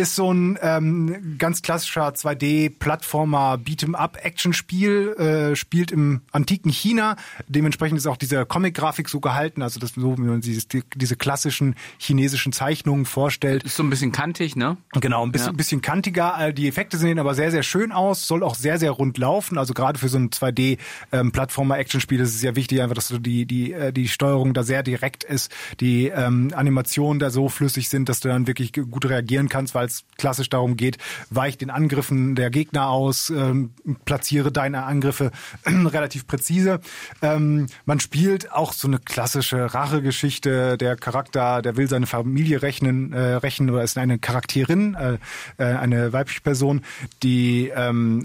[0.00, 5.12] Ist so ein ähm, ganz klassischer 2D-Plattformer Beat'em-up-Action-Spiel.
[5.52, 7.16] Äh, spielt im antiken China.
[7.48, 9.60] Dementsprechend ist auch diese Comic-Grafik so gehalten.
[9.60, 10.58] Also das so, wie man die,
[10.94, 13.62] diese klassischen chinesischen Zeichnungen vorstellt.
[13.64, 14.78] Ist so ein bisschen kantig, ne?
[14.92, 15.52] Genau, ein bisschen, Ja.
[15.56, 16.50] bisschen kantiger.
[16.52, 18.26] Die Effekte sehen aber sehr, sehr schön aus.
[18.26, 19.58] Soll auch sehr, sehr rund laufen.
[19.58, 23.74] Also gerade für so ein 2D-Plattformer-Action-Spiel ist es sehr wichtig, einfach, dass du die, die,
[23.74, 28.20] äh, die Steuerung da sehr direkt ist, die ähm, Animationen da so flüssig sind, dass
[28.20, 30.98] du dann wirklich gut reagieren kannst, weil es klassisch darum geht,
[31.30, 33.70] weich den Angriffen der Gegner aus, ähm,
[34.04, 35.30] platziere deine Angriffe
[35.66, 36.80] relativ präzise.
[37.22, 40.76] Ähm, man spielt auch so eine klassische Rachegeschichte.
[40.78, 45.18] Der Charakter, der will seine Familie rechnen, äh, rächen oder ist eine Charakterin, äh,
[45.58, 46.82] äh, eine weibliche Person,
[47.22, 48.22] die ähm,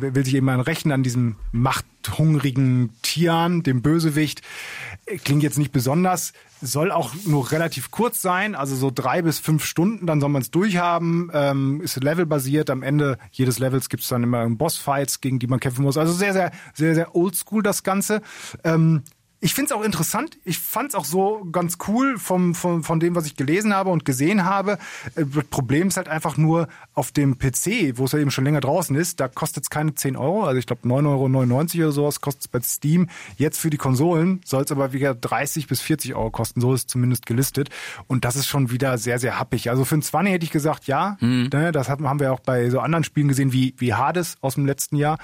[0.00, 1.36] will sich eben rächen an diesem
[2.02, 4.42] machthungrigen Tian, dem Bösewicht.
[5.24, 9.64] Klingt jetzt nicht besonders, soll auch nur relativ kurz sein, also so drei bis fünf
[9.64, 11.30] Stunden, dann soll man es durchhaben.
[11.32, 12.70] Ähm, ist levelbasiert.
[12.70, 15.96] Am Ende jedes Levels gibt es dann immer Bossfights, gegen die man kämpfen muss.
[15.96, 18.22] Also sehr, sehr, sehr, sehr oldschool das Ganze.
[18.64, 19.02] Ähm,
[19.44, 20.38] ich finde es auch interessant.
[20.44, 23.90] Ich fand es auch so ganz cool vom, vom, von dem, was ich gelesen habe
[23.90, 24.78] und gesehen habe.
[25.16, 28.44] Äh, Das Problem ist halt einfach nur auf dem PC, wo es ja eben schon
[28.44, 30.44] länger draußen ist, da kostet es keine 10 Euro.
[30.44, 33.08] Also ich glaube 9,99 Euro oder sowas kostet es bei Steam.
[33.36, 36.60] Jetzt für die Konsolen soll es aber wieder 30 bis 40 Euro kosten.
[36.60, 37.68] So ist zumindest gelistet.
[38.06, 39.70] Und das ist schon wieder sehr, sehr happig.
[39.70, 41.16] Also für ein 20 hätte ich gesagt, ja.
[41.52, 44.66] Ne, das haben wir auch bei so anderen Spielen gesehen wie, wie Hades aus dem
[44.66, 45.18] letzten Jahr.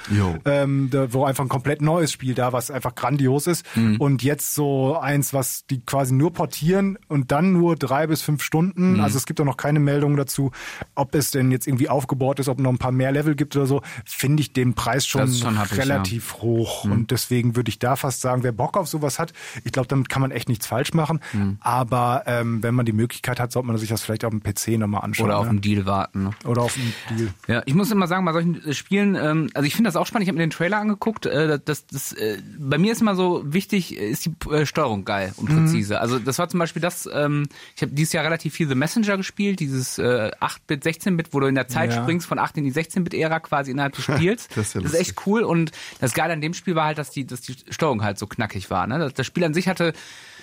[0.44, 3.64] Ähm, da, wo einfach ein komplett neues Spiel da, was einfach grandios ist.
[4.09, 8.42] Und jetzt so eins, was die quasi nur portieren und dann nur drei bis fünf
[8.42, 9.01] Stunden.
[9.01, 10.51] Also es gibt auch noch keine Meldung dazu,
[10.94, 13.66] ob es denn jetzt irgendwie aufgebaut ist, ob noch ein paar mehr Level gibt oder
[13.66, 13.83] so.
[14.07, 16.85] Finde ich den Preis schon, schon relativ hoch.
[16.85, 20.09] Und deswegen würde ich da fast sagen, wer Bock auf sowas hat, ich glaube, damit
[20.09, 21.21] kann man echt nichts falsch machen.
[21.61, 24.79] Aber ähm, wenn man die Möglichkeit hat, sollte man sich das vielleicht auf dem PC
[24.79, 25.27] nochmal anschauen.
[25.27, 25.51] Oder auf ne?
[25.51, 26.25] einen Deal warten.
[26.25, 26.31] Ne?
[26.44, 27.29] oder auf einen Deal.
[27.47, 30.07] Ja, ich muss immer sagen, bei solchen äh, Spielen, ähm, also ich finde das auch
[30.07, 33.14] spannend, ich habe mir den Trailer angeguckt, äh, das, das, äh, bei mir ist immer
[33.14, 36.00] so wichtig, ist die äh, Steuerung geil und präzise.
[36.00, 39.16] Also das war zum Beispiel das, ähm, ich habe dieses Jahr relativ viel The Messenger
[39.16, 42.02] gespielt, dieses äh, 8-Bit, 16-Bit, wo du in der Zeit Ja.
[42.02, 44.48] springst von 8 in die 16-Bit-Ära quasi innerhalb des Spiels.
[44.54, 46.98] Das ist ja das ist echt cool und das Geile an dem Spiel war halt,
[46.98, 48.87] dass die, dass die Steuerung halt so knackig war.
[48.87, 48.98] Ne?
[48.98, 49.92] Das, das Spiel an sich hatte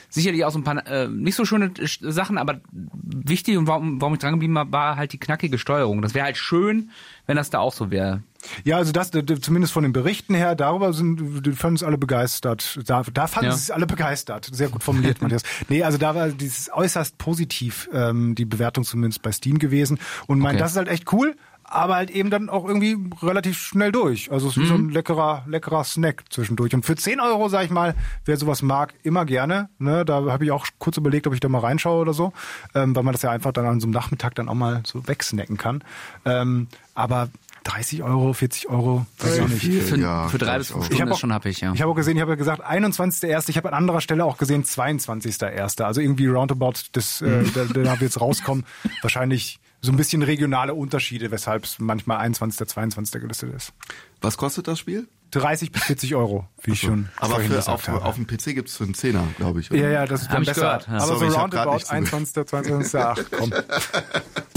[0.09, 3.99] sicherlich auch so ein paar äh, nicht so schöne äh, Sachen, aber wichtig und warum,
[3.99, 6.01] warum ich dran geblieben war, war halt die knackige Steuerung.
[6.01, 6.91] Das wäre halt schön,
[7.25, 8.21] wenn das da auch so wäre.
[8.63, 12.79] Ja, also das, zumindest von den Berichten her, darüber sind, die fanden es alle begeistert.
[12.85, 13.55] Da, da fanden Ja.
[13.55, 14.49] sie es alle begeistert.
[14.51, 15.43] Sehr gut formuliert, Matthias.
[15.69, 19.99] Nee, also da war dieses äußerst positiv, ähm, die Bewertung zumindest bei Steam gewesen.
[20.27, 20.59] Und mein, Okay.
[20.59, 21.35] das ist halt echt cool,
[21.67, 24.31] aber halt eben dann auch irgendwie relativ schnell durch.
[24.31, 26.75] Also es ist wie so ein leckerer, leckerer Snack zwischendurch.
[26.75, 29.69] Und für 10 Euro, sag ich mal, wer sowas mag, immer gerne.
[29.79, 32.33] Ne, da habe ich auch kurz überlegt, ob ich da mal reinschaue oder so,
[32.75, 35.07] ähm, weil man das ja einfach dann an so einem Nachmittag dann auch mal so
[35.07, 35.83] wegsnacken kann.
[36.23, 37.29] Ähm, aber
[37.65, 39.83] 30 Euro, 40 Euro, weiß ich auch nicht.
[39.83, 40.85] Für, Ja, für drei bis ich fünf auch.
[40.87, 41.73] Stunden hab ist schon happig, ja.
[41.73, 43.49] Ich habe auch gesehen, ich habe ja gesagt 21.1.
[43.49, 45.81] Ich habe an anderer Stelle auch gesehen 22.1.
[45.83, 47.51] Also irgendwie roundabout das, äh, Mhm.
[47.53, 48.65] da, da wir jetzt rauskommen,
[49.01, 52.67] wahrscheinlich so ein bisschen regionale Unterschiede, weshalb es manchmal 21.
[52.67, 53.21] 22.
[53.21, 53.73] gelistet ist.
[54.21, 55.07] Was kostet das Spiel?
[55.31, 58.05] 30 bis 40 Euro, wie ich schon Aber für, auf, habe.
[58.05, 59.69] auf dem PC gibt's für einen Zehner, glaube ich.
[59.71, 59.79] oder?
[59.81, 60.61] ja, ja, das ist dann ich besser.
[60.61, 60.93] gehört, ja.
[60.93, 62.13] Aber Sorry, so ich roundabout nicht zugehört.
[62.13, 62.45] 21.
[62.47, 62.99] 22.
[63.01, 63.53] Ach, komm.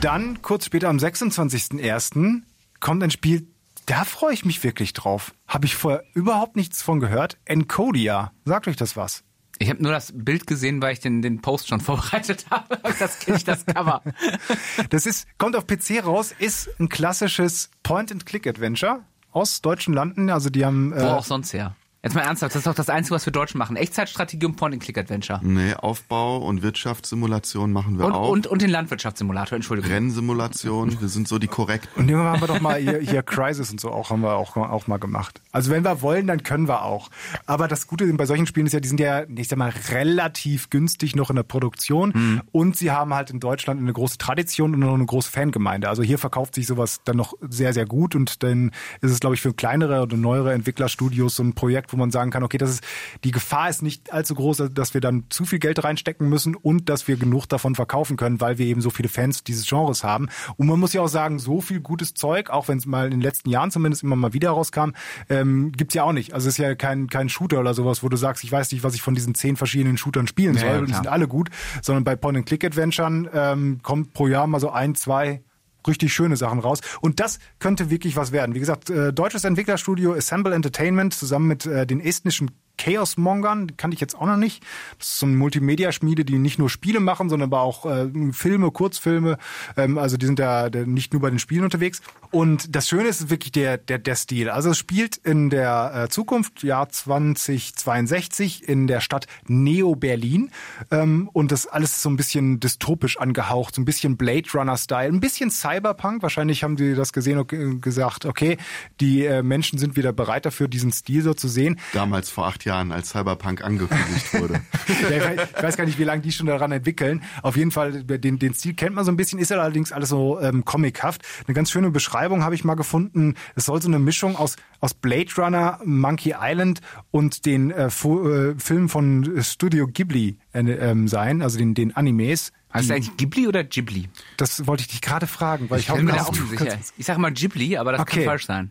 [0.00, 2.42] Dann, kurz später am 26.01.
[2.80, 3.46] kommt ein Spiel,
[3.84, 5.34] da freue ich mich wirklich drauf.
[5.46, 7.36] Habe ich vorher überhaupt nichts von gehört.
[7.44, 8.32] Encodia.
[8.46, 9.24] Sagt euch das was?
[9.58, 12.78] Ich habe nur das Bild gesehen, weil ich den, den Post schon vorbereitet habe.
[12.98, 14.02] Das kenne ich, das Cover.
[14.88, 20.30] Das ist, kommt auf PC raus, ist ein klassisches Point-and-Click-Adventure aus deutschen Landen.
[20.30, 20.94] Also die haben...
[20.96, 21.76] Wo auch sonst her.
[22.02, 23.76] Jetzt mal ernsthaft, das ist doch das Einzige, was wir Deutschen machen.
[23.76, 25.40] Echtzeitstrategie und Point-and-Click-Adventure.
[25.42, 28.30] Nee, Aufbau und Wirtschaftssimulation machen wir Und, auch.
[28.30, 29.90] und, und den Landwirtschaftssimulator, Entschuldigung.
[29.90, 32.08] Rennsimulation, wir sind so die korrekten.
[32.08, 34.86] Und haben wir doch mal hier, hier Crisis und so auch, haben wir auch, auch
[34.86, 35.42] mal gemacht.
[35.52, 37.10] Also wenn wir wollen, dann können wir auch.
[37.44, 40.70] Aber das Gute bei solchen Spielen ist ja, die sind ja, ich sag mal, relativ
[40.70, 42.40] günstig noch in der Produktion.
[42.50, 45.90] Und sie haben halt in Deutschland eine große Tradition und noch eine große Fangemeinde.
[45.90, 48.14] Also hier verkauft sich sowas dann noch sehr, sehr gut.
[48.14, 48.70] Und dann
[49.02, 52.30] ist es, glaube ich, für kleinere oder neuere Entwicklerstudios so ein Projekt, wo man sagen
[52.30, 52.84] kann, okay, das ist,
[53.24, 56.88] die Gefahr ist nicht allzu groß, dass wir dann zu viel Geld reinstecken müssen und
[56.88, 60.28] dass wir genug davon verkaufen können, weil wir eben so viele Fans dieses Genres haben.
[60.56, 63.12] Und man muss ja auch sagen, so viel gutes Zeug, auch wenn es mal in
[63.12, 64.90] den letzten Jahren zumindest immer mal wieder rauskam,
[65.28, 66.34] ähm, gibt's ja auch nicht.
[66.34, 68.84] Also es ist ja kein, kein Shooter oder sowas, wo du sagst, ich weiß nicht,
[68.84, 70.68] was ich von diesen zehn verschiedenen Shootern spielen soll.
[70.68, 71.50] ja, die sind alle gut,
[71.82, 75.42] sondern bei Point-and-Click-Adventuren ähm, kommt pro Jahr mal so ein, zwei
[75.86, 76.80] richtig schöne Sachen raus.
[77.00, 78.54] Und das könnte wirklich was werden.
[78.54, 83.74] Wie gesagt, äh, deutsches Entwicklerstudio Assemble Entertainment zusammen mit äh, den estnischen Chaos Mongern, die
[83.76, 84.62] kannte ich jetzt auch noch nicht.
[84.98, 88.70] Das ist so eine Multimedia-Schmiede, die nicht nur Spiele machen, sondern aber auch äh, Filme,
[88.70, 89.36] Kurzfilme.
[89.76, 92.00] Ähm, also die sind da nicht nur bei den Spielen unterwegs.
[92.30, 94.48] Und das Schöne ist wirklich der, der, der Stil.
[94.50, 100.50] Also es spielt in der äh, Zukunft, Jahr 2062, in der Stadt Neo-Berlin.
[100.90, 105.08] Ähm, und das alles ist so ein bisschen dystopisch angehaucht, so ein bisschen Blade Runner-Style,
[105.08, 106.22] ein bisschen Cyberpunk.
[106.22, 108.56] Wahrscheinlich haben die das gesehen und ge- gesagt, okay,
[109.00, 111.78] die äh, Menschen sind wieder bereit dafür, diesen Stil so zu sehen.
[111.92, 114.60] Damals vor acht Jahren, als Cyberpunk angekündigt wurde.
[115.02, 117.22] Ja, ich weiß- ich weiß gar nicht, wie lange die schon daran entwickeln.
[117.42, 120.08] Auf jeden Fall, den, den Stil kennt man so ein bisschen, ist ja allerdings alles
[120.08, 121.22] so ähm, comichaft.
[121.46, 123.34] Eine ganz schöne Beschreibung habe ich mal gefunden.
[123.54, 126.80] Es soll so eine Mischung aus, aus Blade Runner, Monkey Island
[127.12, 132.52] und den äh, äh, Filmen von Studio Ghibli äh, ähm, sein, also den, den Animes.
[132.74, 134.08] Heißt der eigentlich Ghibli oder Ghibli?
[134.36, 136.56] Das wollte ich dich gerade fragen, weil ich, Ich bin mir da auch du nicht
[136.56, 136.92] kannst- sicher.
[136.98, 138.16] Ich sage mal Ghibli, aber das Okay.
[138.18, 138.70] kann falsch sein.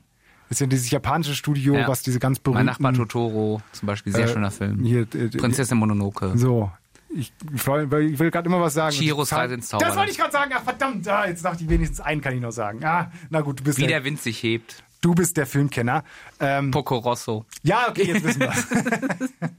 [0.50, 1.88] Das ist ja dieses japanische Studio, Ja.
[1.88, 2.66] was diese ganz Mein berühmten...
[2.66, 4.84] Nachbar Totoro, zum Beispiel, sehr Äh, schöner Film.
[4.84, 6.32] hier, äh, Prinzessin Mononoke.
[6.36, 6.72] So.
[7.16, 8.96] Ich, ich will gerade immer was sagen.
[8.96, 9.98] Chihiros Reise ins Das Zauberland.
[9.98, 10.52] wollte ich gerade sagen.
[10.56, 11.08] Ach, verdammt.
[11.08, 12.84] Ah, jetzt dachte ich wenigstens einen kann ich noch sagen.
[12.84, 14.84] Ah, na gut, du bist, Wie der, der Wind sich hebt.
[15.02, 16.04] du bist der Filmkenner.
[16.40, 17.46] Ähm, Poco Rosso.
[17.64, 18.54] ja, okay, jetzt wissen wir.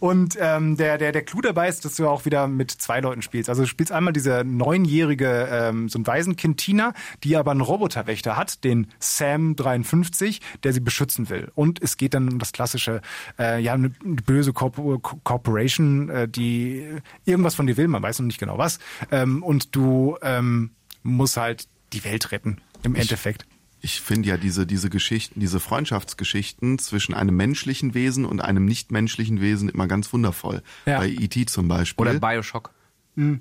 [0.00, 3.22] Und ähm, der, der, der Clou dabei ist, dass du auch wieder mit zwei Leuten
[3.22, 3.48] spielst.
[3.48, 6.94] Also du spielst einmal diese neunjährige, ähm, so ein Waisenkind Tina,
[7.24, 11.50] die aber einen Roboterwächter hat, den Sam 53, der sie beschützen will.
[11.54, 13.00] Und es geht dann um das klassische,
[13.38, 14.78] äh, ja, eine böse Corp
[15.24, 16.86] Corporation, äh, die
[17.24, 18.78] irgendwas von dir will, man weiß noch nicht genau was.
[19.10, 20.70] Ähm, und du ähm,
[21.02, 23.46] musst halt die Welt retten, im Endeffekt.
[23.80, 29.40] Ich finde ja diese, diese Geschichten, diese Freundschaftsgeschichten zwischen einem menschlichen Wesen und einem nichtmenschlichen
[29.40, 30.62] Wesen immer ganz wundervoll.
[30.86, 30.98] Ja.
[30.98, 31.46] Bei E.T.
[31.46, 32.08] zum Beispiel.
[32.08, 32.70] Oder Bioshock.
[33.16, 33.40] Mit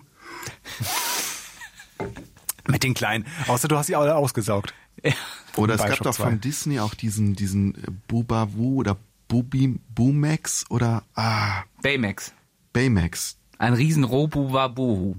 [2.84, 3.26] den Kleinen.
[3.48, 4.74] Außer du hast sie alle ausgesaugt.
[5.56, 6.24] Oder es gab Bioshock doch 2.
[6.24, 8.98] von Disney auch diesen, diesen äh, Bubavu oder
[9.28, 12.34] Bubi, Bumax oder ah, Baymax.
[12.74, 13.38] Baymax.
[13.58, 15.16] Ein riesen Robu-Wabuhu.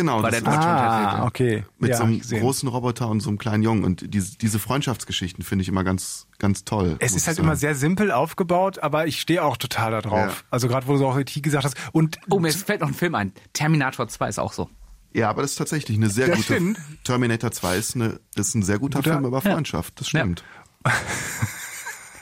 [0.00, 1.64] Genau, War der deutsche Ah, okay.
[1.78, 3.84] mit ja, so einem großen Roboter und so einem kleinen Jungen.
[3.84, 6.96] Und diese, diese Freundschaftsgeschichten finde ich immer ganz, ganz toll.
[7.00, 7.60] Es ist halt ich immer sagen.
[7.60, 10.18] sehr simpel aufgebaut, aber ich stehe auch total da drauf.
[10.18, 10.32] Ja.
[10.50, 11.76] Also gerade wo du auch IT gesagt hast.
[11.92, 13.32] Und Oh, mir fällt noch ein Film ein.
[13.52, 14.70] Terminator 2 ist auch so.
[15.12, 16.54] Ja, aber das ist tatsächlich eine sehr Das gute.
[16.54, 16.78] stimmt.
[17.04, 20.00] Terminator 2 ist, eine, ist ein sehr guter, Guter- Film über Freundschaft.
[20.00, 20.44] Das stimmt.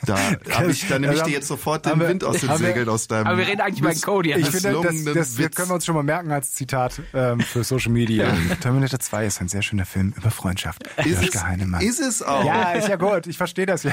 [0.05, 0.17] Da
[0.53, 3.07] habe ich, da nehme ich Ja, dir jetzt sofort den Wind aus den Segeln aus
[3.07, 3.27] deinem.
[3.27, 4.31] Aber wir reden eigentlich über Cody.
[4.33, 7.63] ich finde, das, das, das können wir uns schon mal merken als Zitat ähm, für
[7.63, 8.31] Social Media.
[8.61, 10.83] Terminator 2 ist ein sehr schöner Film über Freundschaft.
[11.05, 11.81] ist, Heinemann.
[11.81, 12.43] es, ist es auch.
[12.45, 13.27] Ja, ist ja gut.
[13.27, 13.91] Ich verstehe das ja.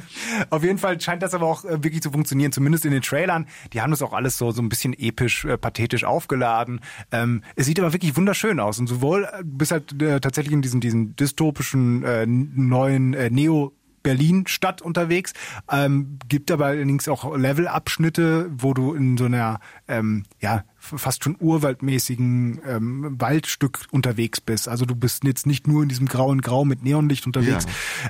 [0.50, 3.46] Auf jeden Fall scheint das aber auch äh, wirklich zu funktionieren, zumindest in den Trailern.
[3.72, 6.80] Die haben das auch alles so, so ein bisschen episch, äh, pathetisch aufgeladen.
[7.12, 8.78] Ähm, es sieht aber wirklich wunderschön aus.
[8.78, 13.30] Und sowohl äh, du bist halt äh, tatsächlich in diesen, diesen dystopischen äh, neuen äh,
[13.30, 15.32] Neo- Berlin-Stadt unterwegs,
[15.70, 20.64] ähm, gibt aber allerdings auch Levelabschnitte, wo du in so einer ähm, ja,
[20.96, 24.68] fast schon urwaldmäßigen ähm, Waldstück unterwegs bist.
[24.68, 27.66] Also du bist jetzt nicht nur in diesem grauen Grau mit Neonlicht unterwegs.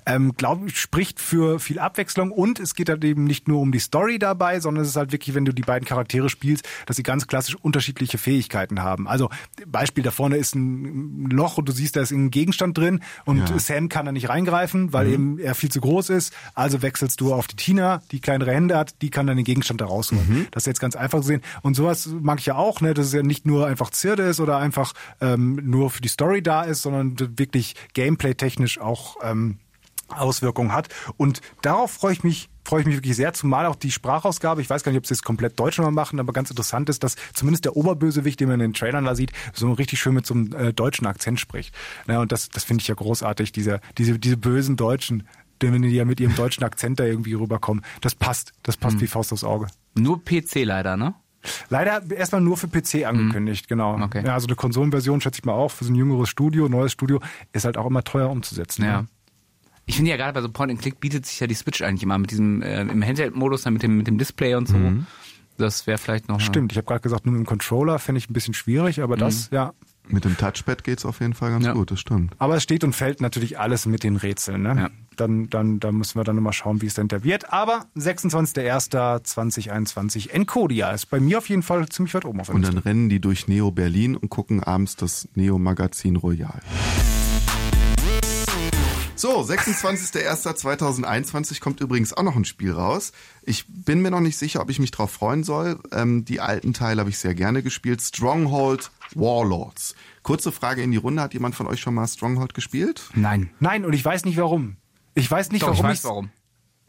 [0.06, 0.14] Ja.
[0.14, 3.72] Ähm, Glaube ich, spricht für viel Abwechslung und es geht halt eben nicht nur um
[3.72, 6.96] die Story dabei, sondern es ist halt wirklich, wenn du die beiden Charaktere spielst, dass
[6.96, 9.08] sie ganz klassisch unterschiedliche Fähigkeiten haben.
[9.08, 9.30] Also
[9.66, 13.48] Beispiel da vorne ist ein Loch und du siehst, da ist ein Gegenstand drin und
[13.48, 13.58] ja.
[13.58, 15.12] Sam kann da nicht reingreifen, weil mhm.
[15.12, 16.34] eben er viel zu groß ist.
[16.54, 19.80] Also wechselst du auf die Tina, die kleinere Hände hat, die kann dann den Gegenstand
[19.80, 20.28] da rausholen.
[20.28, 20.46] Mhm.
[20.50, 21.42] Das ist jetzt ganz einfach zu sehen.
[21.62, 24.40] Und sowas mag ich ja auch, ne, dass es ja nicht nur einfach Zirde ist
[24.40, 29.58] oder einfach ähm, nur für die Story da ist, sondern wirklich gameplay-technisch auch ähm,
[30.08, 30.88] Auswirkungen hat.
[31.16, 34.68] Und darauf freue ich mich freue ich mich wirklich sehr, zumal auch die Sprachausgabe, ich
[34.68, 37.16] weiß gar nicht, ob sie es komplett deutsch noch machen, aber ganz interessant ist, dass
[37.32, 40.34] zumindest der Oberbösewicht, den man in den Trailern da sieht, so richtig schön mit so
[40.34, 41.74] einem äh, deutschen Akzent spricht.
[42.06, 45.26] Ja, und das, das finde ich ja großartig, diese, diese, diese bösen Deutschen,
[45.62, 47.82] die ja mit ihrem deutschen Akzent da irgendwie rüberkommen.
[48.02, 49.00] Das passt, das passt mhm.
[49.00, 49.68] wie Faust aufs Auge.
[49.94, 51.14] Nur PC leider, ne?
[51.70, 53.68] Leider erstmal nur für PC angekündigt, mhm.
[53.68, 54.00] genau.
[54.02, 54.24] Okay.
[54.24, 57.20] Ja, also eine Konsolenversion schätze ich mal auch für so ein jüngeres Studio, neues Studio,
[57.52, 58.84] ist halt auch immer teuer umzusetzen.
[58.84, 59.02] Ja.
[59.02, 59.08] Ne?
[59.86, 62.30] Ich finde ja gerade bei so Point-and-Click bietet sich ja die Switch eigentlich immer mit
[62.30, 64.76] diesem äh, im Handheld-Modus, dann mit dem, mit dem Display und so.
[64.76, 65.06] Mhm.
[65.56, 66.40] Das wäre vielleicht noch.
[66.40, 69.16] Stimmt, ich habe gerade gesagt, nur mit dem Controller fände ich ein bisschen schwierig, aber
[69.16, 69.20] mhm.
[69.20, 69.72] das, ja.
[70.10, 71.72] Mit dem Touchpad geht's auf jeden Fall ganz ja.
[71.72, 72.34] gut, das stimmt.
[72.38, 74.62] Aber es steht und fällt natürlich alles mit den Rätseln.
[74.62, 74.74] Ne?
[74.76, 74.88] Ja.
[75.16, 77.52] Dann, dann, dann müssen wir dann nochmal schauen, wie es denn da wird.
[77.52, 82.66] Aber 26.01.2021 Encodia ist bei mir auf jeden Fall ziemlich weit oben auf der Und
[82.66, 86.60] dann rennen die durch Neo Berlin und gucken abends das Neo Magazin Royal.
[89.18, 93.10] So, 26.01.2021 kommt übrigens auch noch ein Spiel raus.
[93.42, 95.80] Ich bin mir noch nicht sicher, ob ich mich drauf freuen soll.
[95.90, 98.00] Ähm, die alten Teile habe ich sehr gerne gespielt.
[98.00, 99.96] Stronghold Warlords.
[100.22, 101.20] Kurze Frage in die Runde.
[101.20, 103.10] Hat jemand von euch schon mal Stronghold gespielt?
[103.12, 103.50] Nein.
[103.58, 104.76] Nein, und ich weiß nicht warum.
[105.14, 105.86] Ich weiß nicht, Doch, warum.
[105.86, 106.30] Ich weiß warum.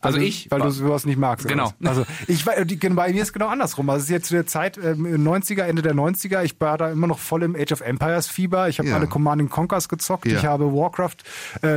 [0.02, 0.50] Also, also ich.
[0.50, 1.48] Weil du sowas nicht magst.
[1.48, 1.72] Genau.
[1.84, 3.90] Also ich bei mir ist genau andersrum.
[3.90, 6.92] Also es ist jetzt zu der Zeit, ähm, 90er, Ende der 90er, ich war da
[6.92, 8.70] immer noch voll im Age of Empires Fieber.
[8.70, 8.96] Ich habe ja.
[8.96, 10.26] alle Command Conquers gezockt.
[10.26, 10.38] Ja.
[10.38, 11.18] Ich habe Warcraft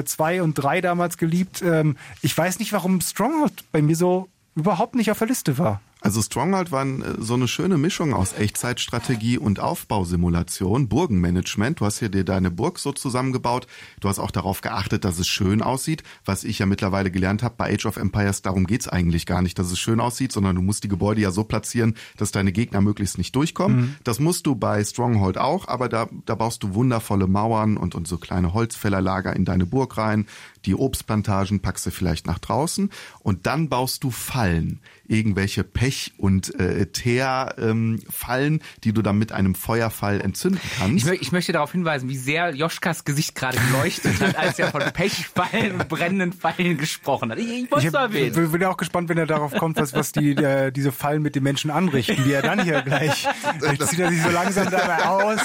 [0.05, 1.63] 2 äh, und 3 damals geliebt.
[1.63, 5.81] Ähm, ich weiß nicht, warum Stronghold bei mir so überhaupt nicht auf der Liste war.
[6.03, 11.81] Also Stronghold war äh, so eine schöne Mischung aus Echtzeitstrategie und Aufbausimulation, Burgenmanagement.
[11.81, 13.69] Du hast hier dir deine Burg so zusammengebaut.
[14.01, 16.03] Du hast auch darauf geachtet, dass es schön aussieht.
[16.25, 19.59] Was ich ja mittlerweile gelernt habe bei Age of Empires, darum geht's eigentlich gar nicht,
[19.59, 22.81] dass es schön aussieht, sondern du musst die Gebäude ja so platzieren, dass deine Gegner
[22.81, 23.77] möglichst nicht durchkommen.
[23.77, 23.95] Mhm.
[24.03, 28.09] Das musst du bei Stronghold auch, aber da, da baust du wundervolle Mauern und, und
[28.09, 30.27] so kleine Holzfällerlager in deine Burg rein.
[30.65, 36.59] Die Obstplantagen packst du vielleicht nach draußen und dann baust du Fallen irgendwelche Pech- und
[36.59, 41.07] äh, Teerfallen, ähm, die du dann mit einem Feuerfall entzünden kannst.
[41.07, 44.83] Ich, ich, möchte darauf hinweisen, wie sehr Joschkas Gesicht gerade geleuchtet hat, als er von
[44.93, 47.39] Pechfallen und brennenden Fallen gesprochen hat.
[47.39, 48.45] Ich, ich wollte es erwähnen.
[48.45, 51.35] Ich bin auch gespannt, wenn er darauf kommt, was, was die, äh, diese Fallen mit
[51.35, 53.27] den Menschen anrichten, die er dann hier gleich,
[53.59, 55.41] gleich zieht er sich so langsam dabei aus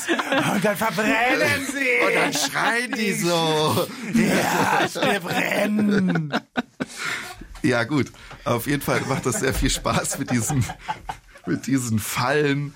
[0.54, 2.06] und dann verbrennen sie.
[2.06, 3.88] Und dann schreien die so.
[4.14, 6.34] Ja, wir brennen.
[7.64, 8.12] Ja, gut.
[8.44, 10.64] Auf jeden Fall macht das sehr viel Spaß mit diesen,
[11.46, 12.74] mit diesen Fallen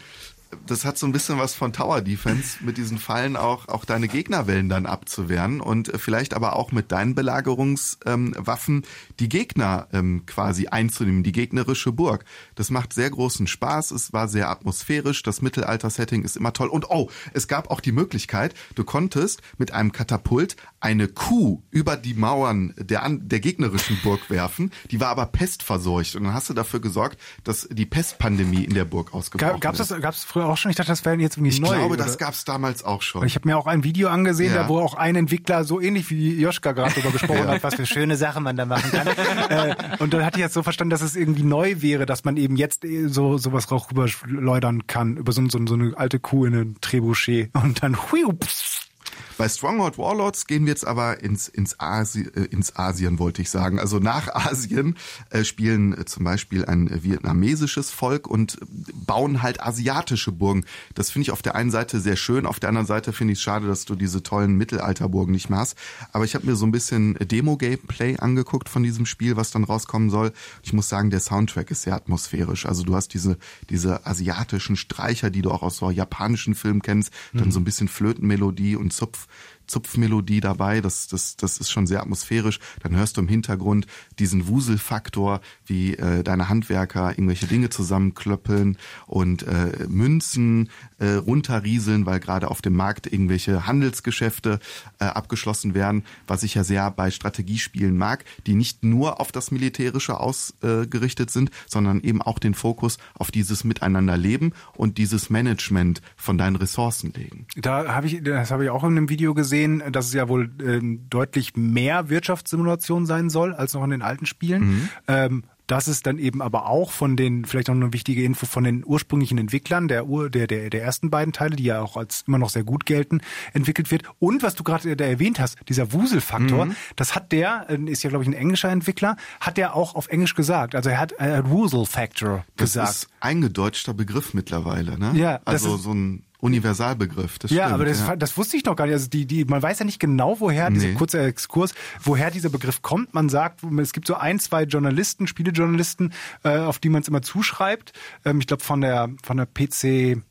[0.66, 4.08] das hat so ein bisschen was von Tower Defense, mit diesen Fallen auch, auch deine
[4.08, 8.84] Gegnerwellen dann abzuwehren und vielleicht aber auch mit deinen Belagerungswaffen ähm,
[9.20, 12.26] die Gegner ähm, quasi einzunehmen, die gegnerische Burg.
[12.56, 16.90] Das macht sehr großen Spaß, es war sehr atmosphärisch, das Mittelalter-Setting ist immer toll und
[16.90, 22.16] oh, es gab auch die Möglichkeit, du konntest mit einem Katapult eine Kuh über die
[22.16, 26.82] Mauern der, der gegnerischen Burg werfen, die war aber pestverseucht und dann hast du dafür
[26.82, 30.72] gesorgt, dass die Pestpandemie in der Burg ausgebrochen Gab, gab's das, gab's früher auch schon?
[30.72, 31.68] Ich dachte, das wäre jetzt irgendwie ich neu.
[31.68, 32.04] Ich glaube, oder?
[32.04, 33.26] das gab's damals auch schon.
[33.26, 34.64] Ich habe mir auch ein Video angesehen, ja.
[34.64, 37.48] da wo auch ein Entwickler so ähnlich wie Joschka gerade darüber gesprochen ja.
[37.48, 39.08] hat, was für schöne Sachen man da machen kann.
[39.50, 42.38] äh, und dann hatte ich jetzt so verstanden, dass es irgendwie neu wäre, dass man
[42.38, 46.46] eben jetzt äh, so sowas auch rüberschleudern kann über so, so, so eine alte Kuh
[46.46, 48.91] in ein Trebuchet und dann hui, pss,
[49.38, 53.50] bei Stronghold Warlords gehen wir jetzt aber ins, ins, Asi, äh, ins Asien, wollte ich
[53.50, 53.80] sagen.
[53.80, 54.96] Also nach Asien
[55.30, 58.60] äh, spielen äh, zum Beispiel ein vietnamesisches Volk und
[58.94, 60.66] bauen halt asiatische Burgen.
[60.96, 63.40] Das finde ich auf der einen Seite sehr schön, auf der anderen Seite finde ich
[63.40, 65.78] es schade, dass du diese tollen Mittelalterburgen nicht mehr hast.
[66.12, 70.10] Aber ich habe mir so ein bisschen Demo-Gameplay angeguckt von diesem Spiel, was dann rauskommen
[70.10, 70.32] soll.
[70.64, 72.66] Ich muss sagen, der Soundtrack ist sehr atmosphärisch.
[72.66, 73.38] Also du hast diese,
[73.70, 77.52] diese asiatischen Streicher, die du auch aus so japanischen Filmen kennst, dann mhm.
[77.52, 79.28] so ein bisschen Flötenmelodie und Kopf.
[79.68, 80.82] Zupfmelodie dabei.
[80.82, 82.60] Das, das, das ist schon sehr atmosphärisch.
[82.82, 83.88] Dann hörst du im Hintergrund
[84.20, 90.70] diesen Wuselfaktor, wie äh, deine Handwerker irgendwelche Dinge zusammenklöppeln und äh, Münzen
[91.00, 94.60] äh, runterrieseln, weil gerade auf dem Markt irgendwelche Handelsgeschäfte
[95.00, 99.52] äh, abgeschlossen werden, was ich ja sehr bei Strategiespielen mag, die nicht nur auf das
[99.52, 106.38] Militärische ausgerichtet sind, sondern eben auch den Fokus auf dieses Miteinanderleben und dieses Management von
[106.38, 107.46] deinen Ressourcen legen.
[107.56, 109.51] Da habe ich, das habe ich auch in einem Video gesehen,
[109.92, 114.26] dass es ja wohl ähm, deutlich mehr Wirtschaftssimulation sein soll als noch in den alten
[114.26, 114.62] Spielen.
[114.64, 114.90] Mhm.
[115.08, 118.66] Ähm, dass es dann eben aber auch von den, vielleicht noch eine wichtige Info, von
[118.66, 122.26] den ursprünglichen Entwicklern der, Ur, der, der, der ersten beiden Teile, die ja auch als
[122.28, 123.22] immer noch sehr gut gelten,
[123.54, 124.04] entwickelt wird.
[124.20, 126.76] Und was du gerade da erwähnt hast, dieser Wuselfaktor, Mhm.
[126.98, 130.10] das hat der, äh, ist ja glaube ich ein englischer Entwickler, hat der auch auf
[130.10, 130.76] Englisch gesagt.
[130.76, 132.90] Also er hat, er hat Wusel Factor Das gesagt.
[132.90, 135.12] ist eingedeutschter Begriff mittlerweile, ne?
[135.16, 137.40] Ja, das also so ein Universalbegriff.
[137.40, 138.16] Das Ja, stimmt, aber das, ja.
[138.16, 138.94] das wusste ich noch gar nicht.
[138.94, 140.94] Also die, die, man weiß ja nicht genau, woher dieser Nee.
[140.96, 141.74] kurze Exkurs,
[142.04, 143.14] woher dieser Begriff kommt.
[143.14, 146.14] Man sagt, es gibt so ein, zwei Journalisten, Spielejournalisten,
[146.44, 147.94] äh, auf die man es immer zuschreibt.
[148.26, 150.22] Ähm, ich glaube von der von der PC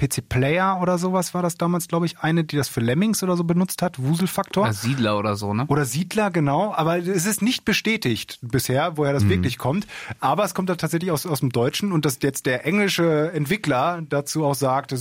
[0.00, 3.36] PC Player oder sowas war das damals, glaube ich, eine, die das für Lemmings oder
[3.36, 4.64] so benutzt hat, Wuselfaktor.
[4.64, 5.66] Oder Siedler oder so, ne?
[5.68, 6.72] Oder Siedler, genau.
[6.74, 9.14] Aber es ist nicht bestätigt bisher, woher Mhm.
[9.18, 9.86] das wirklich kommt.
[10.20, 14.02] Aber es kommt da tatsächlich aus, aus dem Deutschen und dass jetzt der englische Entwickler
[14.08, 14.96] dazu auch sagt, äh,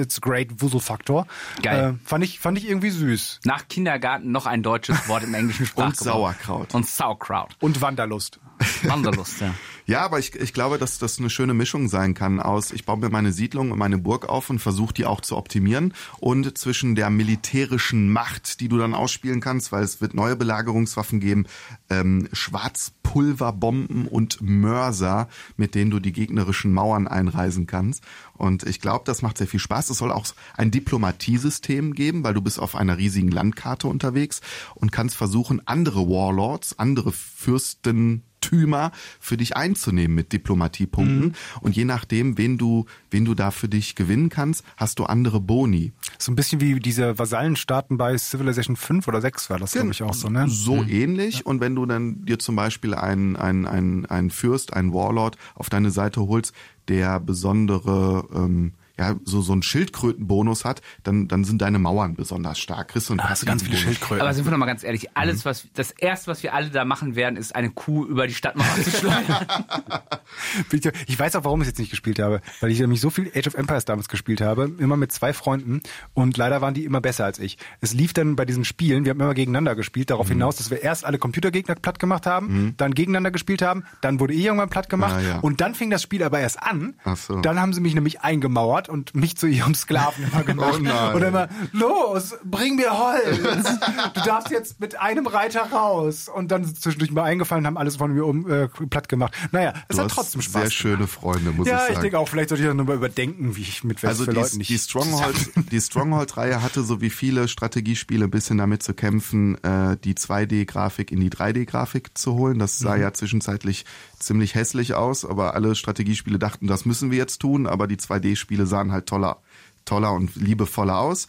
[0.00, 1.26] it's great Wuselfaktor.
[1.62, 1.96] Geil.
[2.02, 3.40] Äh, fand, ich, fand ich irgendwie süß.
[3.44, 6.04] Nach Kindergarten noch ein deutsches Wort im englischen Sprachgebrauch.
[6.14, 6.74] Sauerkraut.
[6.74, 7.56] Und Sauerkraut.
[7.60, 8.38] Und Wanderlust.
[8.84, 9.54] Wanderlust, ja.
[9.88, 12.98] Ja, aber ich, ich glaube, dass das eine schöne Mischung sein kann aus, ich baue
[12.98, 16.96] mir meine Siedlung und meine Burg auf und versuche die auch zu optimieren und zwischen
[16.96, 21.46] der militärischen Macht, die du dann ausspielen kannst, weil es wird neue Belagerungswaffen geben,
[21.88, 28.02] ähm, Schwarzpulverbomben und Mörser, mit denen du die gegnerischen Mauern einreisen kannst.
[28.34, 29.90] Und ich glaube, das macht sehr viel Spaß.
[29.90, 30.26] Es soll auch
[30.56, 34.40] ein Diplomatiesystem geben, weil du bist auf einer riesigen Landkarte unterwegs
[34.74, 41.34] und kannst versuchen, andere Warlords, andere Fürsten Tümer für dich einzunehmen mit Diplomatiepunkten.
[41.60, 45.40] Und je nachdem, wen du, wen du da für dich gewinnen kannst, hast du andere
[45.40, 45.92] Boni.
[46.18, 50.02] So ein bisschen wie diese Vasallenstaaten bei Civilization 5 oder 6 war das, glaube ich,
[50.02, 50.46] auch so, ne?
[50.48, 51.44] So ähnlich.
[51.44, 55.68] Und wenn du dann dir zum Beispiel einen, einen, einen, einen Fürst, einen Warlord auf
[55.68, 56.54] deine Seite holst,
[56.88, 62.58] der besondere, ähm, ja, so, so einen Schildkrötenbonus hat, dann, dann sind deine Mauern besonders
[62.58, 62.88] stark.
[62.88, 63.76] Kriegst du einen Hast du ganz viele.
[63.76, 64.22] Schildkröten.
[64.22, 66.84] Aber sind wir doch mal ganz ehrlich, alles, was, das erste, was wir alle da
[66.84, 69.46] machen werden, ist eine Kuh über die Stadtmauer zu schleudern.
[71.06, 73.30] Ich weiß auch, warum ich es jetzt nicht gespielt habe, weil ich nämlich so viel
[73.34, 75.80] Age of Empires damals gespielt habe, immer mit zwei Freunden
[76.14, 77.58] und leider waren die immer besser als ich.
[77.80, 80.08] Es lief dann bei diesen Spielen, wir haben immer gegeneinander gespielt, Mhm.
[80.08, 84.20] darauf hinaus, dass wir erst alle Computergegner platt gemacht haben, dann gegeneinander gespielt haben, dann
[84.20, 85.38] wurde ich irgendwann platt gemacht Ah, ja.
[85.38, 86.94] und dann fing das Spiel aber erst an.
[87.04, 87.40] Ach so.
[87.40, 90.80] Dann haben sie mich nämlich eingemauert und mich zu ihrem Sklaven immer gemacht.
[90.82, 91.16] Oh.
[91.16, 93.68] Und immer, los, bring mir Holz.
[94.14, 96.28] Du darfst jetzt mit einem Reiter raus.
[96.28, 99.34] Und dann zwischendurch mal eingefallen, haben alles von mir um, äh, platt gemacht.
[99.52, 102.02] Naja, es Du hat trotzdem Spaß sehr schöne Freunde, muss Ja, ich ich sagen.
[102.02, 104.58] denke auch, vielleicht sollte ich das nochmal überdenken, wie ich mit Also für die, Leuten
[104.58, 105.36] nicht die Stronghold,
[105.70, 111.10] die Stronghold-Reihe hatte so wie viele Strategiespiele ein bisschen damit zu kämpfen, äh, die 2D-Grafik
[111.10, 112.58] in die 3D-Grafik zu holen.
[112.58, 113.84] Das sah ja zwischenzeitlich
[114.18, 118.66] ziemlich hässlich aus, aber alle Strategiespiele dachten, das müssen wir jetzt tun, aber die 2D-Spiele
[118.66, 119.38] sahen halt toller,
[119.84, 121.28] toller und liebevoller aus.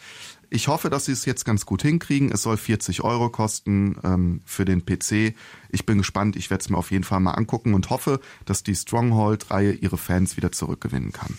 [0.49, 2.31] Ich hoffe, dass sie es jetzt ganz gut hinkriegen.
[2.31, 5.35] Es soll 40 Euro kosten ähm, für den PC.
[5.69, 6.37] Ich bin gespannt.
[6.37, 9.97] Ich werde es mir auf jeden Fall mal angucken und hoffe, dass die Stronghold-Reihe ihre
[9.97, 11.37] Fans wieder zurückgewinnen kann.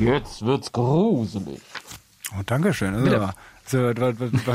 [0.00, 1.60] Jetzt wird's gruselig.
[2.32, 2.94] Oh, Dankeschön.
[2.94, 3.30] Also.
[3.66, 4.12] So, wa-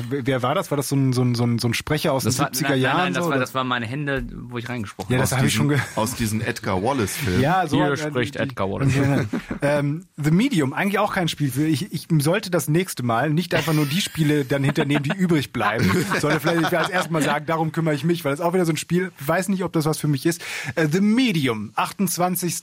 [0.09, 0.71] wer war das?
[0.71, 2.81] War das so ein, so ein, so ein, Sprecher aus Das den war, 70er nein,
[2.81, 2.97] Jahren?
[2.97, 5.29] nein, nein, das, so, war, das waren meine Hände, wo ich reingesprochen Ja, habe.
[5.29, 7.41] das habe ich schon ge aus diesen Edgar Wallace-Filmen.
[7.41, 8.95] Ja, so Hier äh, spricht die- Edgar Wallace.
[8.95, 9.25] Ja.
[9.61, 11.65] ähm, The Medium, eigentlich auch kein Spiel für.
[11.67, 15.51] Ich, ich sollte das nächste Mal nicht einfach nur die Spiele dann hinternehmen, die übrig
[15.53, 15.89] bleiben,
[16.19, 18.65] sondern vielleicht als erstes Mal sagen, darum kümmere ich mich, weil das ist auch wieder
[18.65, 20.41] so ein Spiel, ich weiß nicht, ob das was für mich ist.
[20.75, 22.61] Äh, The Medium, 28.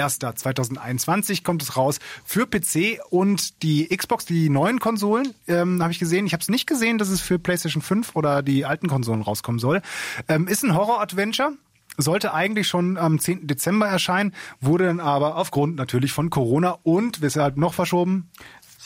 [0.00, 5.98] 1.2021 kommt es raus für PC und die Xbox, die neuen Konsolen, ähm, habe ich
[5.98, 6.26] gesehen.
[6.26, 9.58] Ich habe es nicht gesehen, dass es für PlayStation 5 oder die alten Konsolen rauskommen
[9.58, 9.82] soll.
[10.28, 11.52] Ähm, ist ein Horror-Adventure.
[11.98, 13.46] Sollte eigentlich schon am 10.
[13.46, 18.28] Dezember erscheinen, wurde dann aber aufgrund natürlich von Corona und weshalb noch verschoben,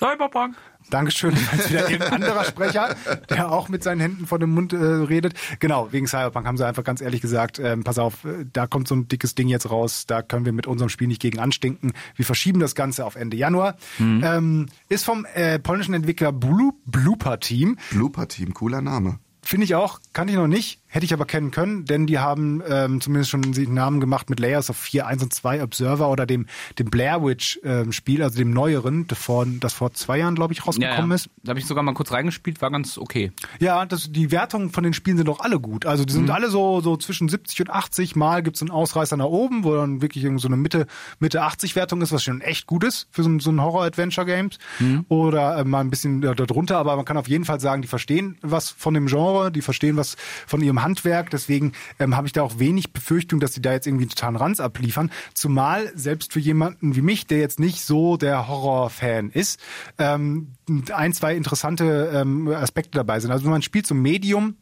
[0.01, 0.57] Cyberpunk.
[0.91, 2.97] Dankeschön, als wieder irgendein anderer Sprecher,
[3.29, 5.35] der auch mit seinen Händen vor dem Mund äh, redet.
[5.59, 8.89] Genau, wegen Cyberpunk haben sie einfach ganz ehrlich gesagt, ähm, pass auf, äh, da kommt
[8.89, 11.93] so ein dickes Ding jetzt raus, da können wir mit unserem Spiel nicht gegen anstinken.
[12.17, 13.77] Wir verschieben das Ganze auf Ende Januar.
[13.99, 17.77] Ähm, ist vom äh, polnischen Entwickler Blue, Blooper Team.
[17.91, 19.19] Blooper Team, cooler Name.
[19.43, 20.81] Finde ich auch, kannte ich noch nicht.
[20.93, 24.41] Hätte ich aber kennen können, denn die haben ähm, zumindest schon den Namen gemacht mit
[24.41, 26.47] Layers of 4, 1 und 2 Observer oder dem,
[26.79, 30.53] dem Blair Witch ähm, Spiel, also dem neueren, das vor, das vor zwei Jahren, glaube
[30.53, 31.31] ich, rausgekommen ist.
[31.45, 33.31] Da habe ich sogar mal kurz reingespielt, war ganz okay.
[33.61, 35.87] Ja, das, die Wertungen von den Spielen sind doch alle gut.
[35.87, 36.31] Also die sind Mhm.
[36.31, 38.17] alle so, so zwischen 70 und 80.
[38.17, 40.87] Mal gibt's einen Ausreißer nach oben, wo dann wirklich irgend so eine Mitte,
[41.21, 44.59] Mitte 80 Wertung ist, was schon echt gut ist für so, ein- so ein Horror-Adventure-Games.
[44.81, 45.05] Mhm.
[45.09, 47.89] Oder äh, mal ein bisschen äh, darunter, aber man kann auf jeden Fall sagen, die
[47.89, 50.17] verstehen was von dem Genre, die verstehen was
[50.47, 51.31] von ihrem Handwerk.
[51.31, 54.37] Deswegen ähm, habe ich da auch wenig Befürchtung, dass die da jetzt irgendwie einen totalen
[54.37, 55.11] Ranz abliefern.
[55.35, 59.61] Zumal selbst für jemanden wie mich, der jetzt nicht so der Horror-Fan ist,
[59.99, 60.53] ähm,
[60.93, 63.31] ein, zwei interessante ähm, Aspekte dabei sind.
[63.31, 64.57] Also man spielt so Medium,